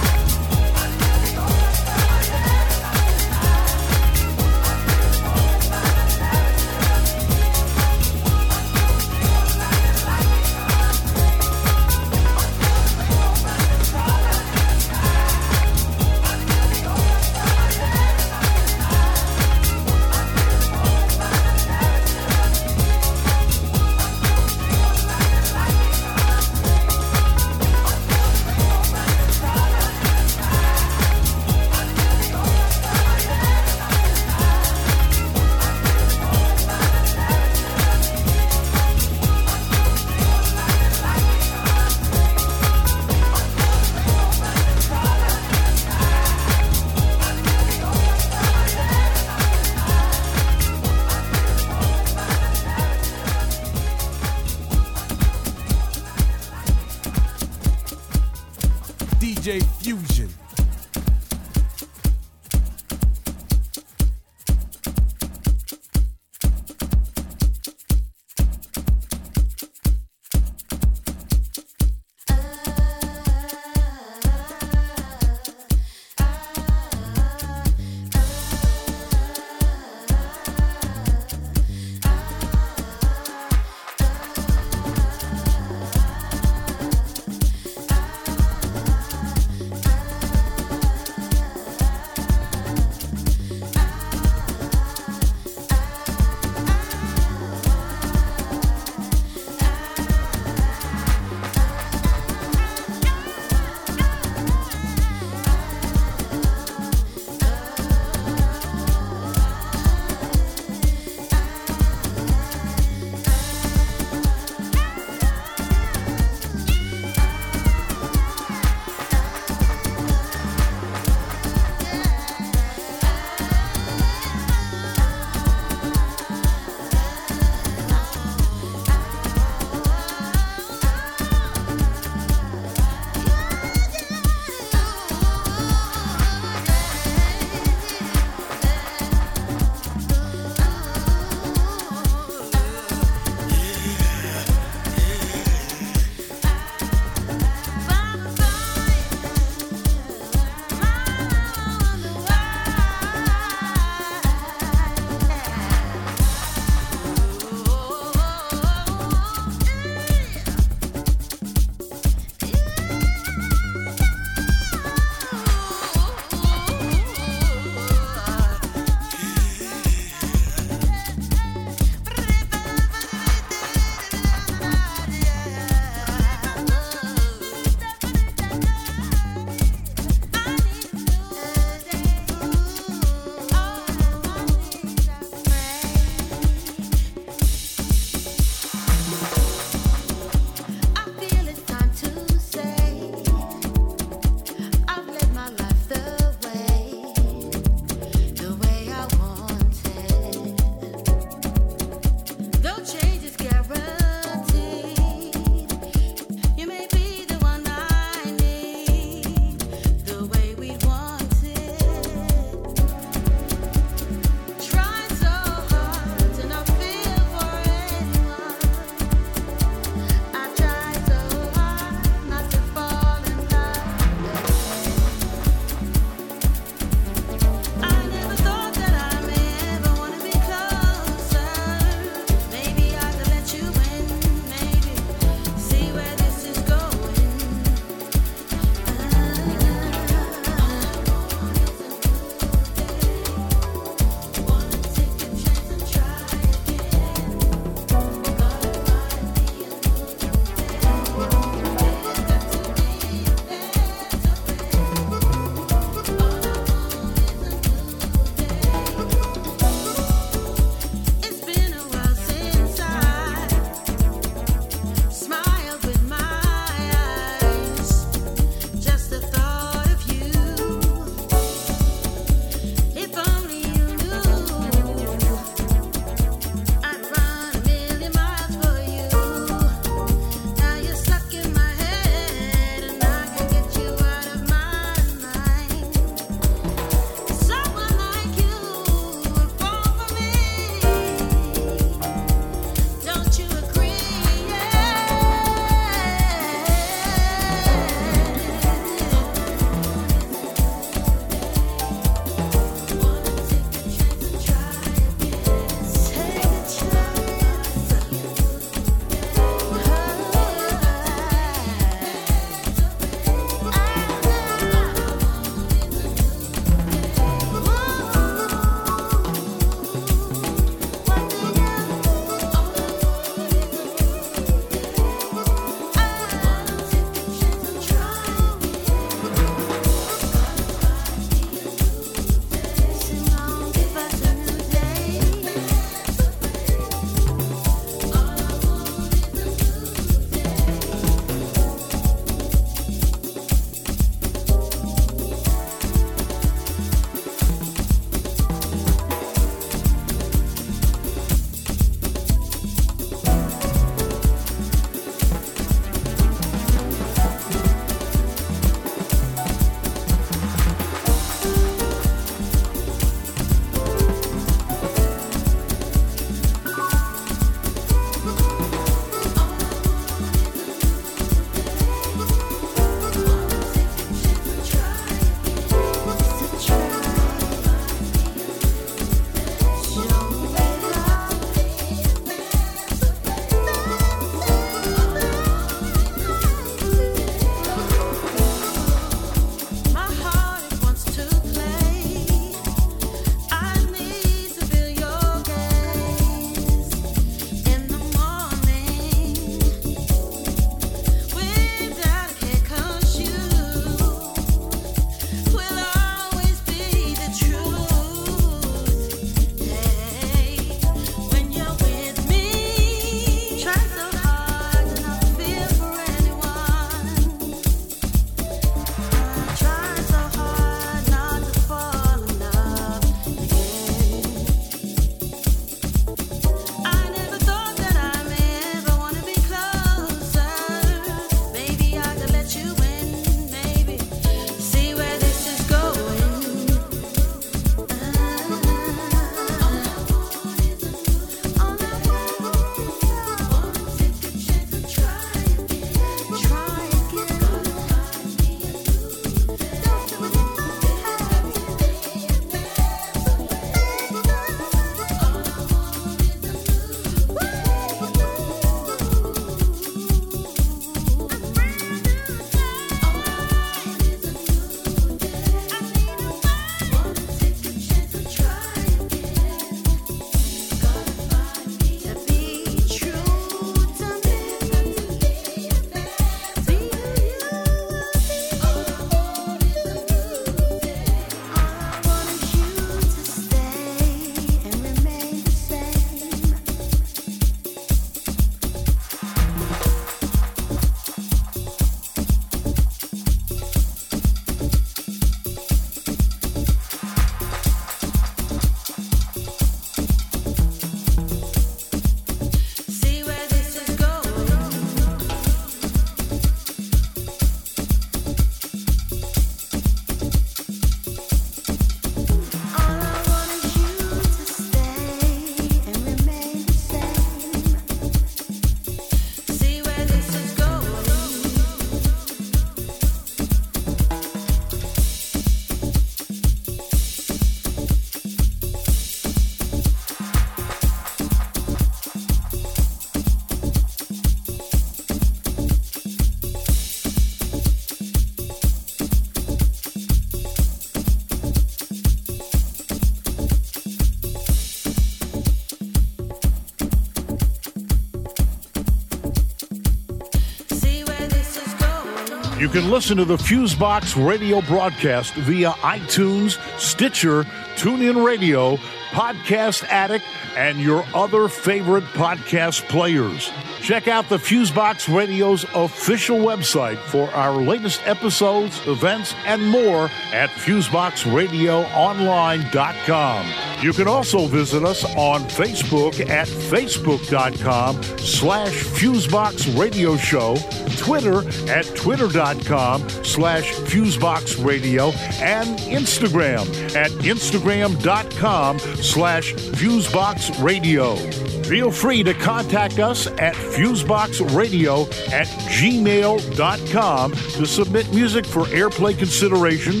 Can 552.74 552.90
listen 552.90 553.16
to 553.16 553.24
the 553.24 553.36
Fusebox 553.36 554.26
radio 554.26 554.60
broadcast 554.62 555.32
via 555.34 555.70
iTunes, 555.82 556.58
Stitcher, 556.76 557.44
TuneIn 557.76 558.26
Radio, 558.26 558.74
Podcast 559.10 559.84
Addict, 559.84 560.24
and 560.56 560.80
your 560.80 561.04
other 561.14 561.46
favorite 561.46 562.02
podcast 562.14 562.82
players. 562.88 563.52
Check 563.80 564.08
out 564.08 564.28
the 564.28 564.38
Fusebox 564.38 565.14
Radio's 565.14 565.64
official 565.74 566.38
website 566.38 566.96
for 566.96 567.30
our 567.30 567.52
latest 567.52 568.00
episodes, 568.06 568.84
events, 568.88 569.36
and 569.44 569.64
more 569.68 570.10
at 570.32 570.50
FuseboxRadioOnline.com. 570.50 573.46
You 573.82 573.92
can 573.92 574.08
also 574.08 574.46
visit 574.46 574.82
us 574.82 575.04
on 575.16 575.42
Facebook 575.42 576.28
at 576.28 576.48
Facebook.com 576.48 578.02
slash 578.18 578.72
Fusebox 578.72 579.78
Radio 579.78 580.16
Show, 580.16 580.56
Twitter 581.04 581.46
at 581.70 581.84
Twitter.com 581.94 583.06
slash 583.10 583.70
FuseboxRadio 583.72 585.14
and 585.42 585.78
Instagram 585.80 586.66
at 586.96 587.10
Instagram.com 587.10 588.78
slash 588.78 589.52
FuseboxRadio. 589.52 591.66
Feel 591.66 591.90
free 591.90 592.22
to 592.22 592.32
contact 592.32 593.00
us 593.00 593.26
at 593.26 593.54
fuseboxradio 593.54 595.06
at 595.30 595.46
gmail.com 595.46 597.32
to 597.32 597.66
submit 597.66 598.14
music 598.14 598.46
for 598.46 598.62
airplay 598.64 599.18
consideration 599.18 600.00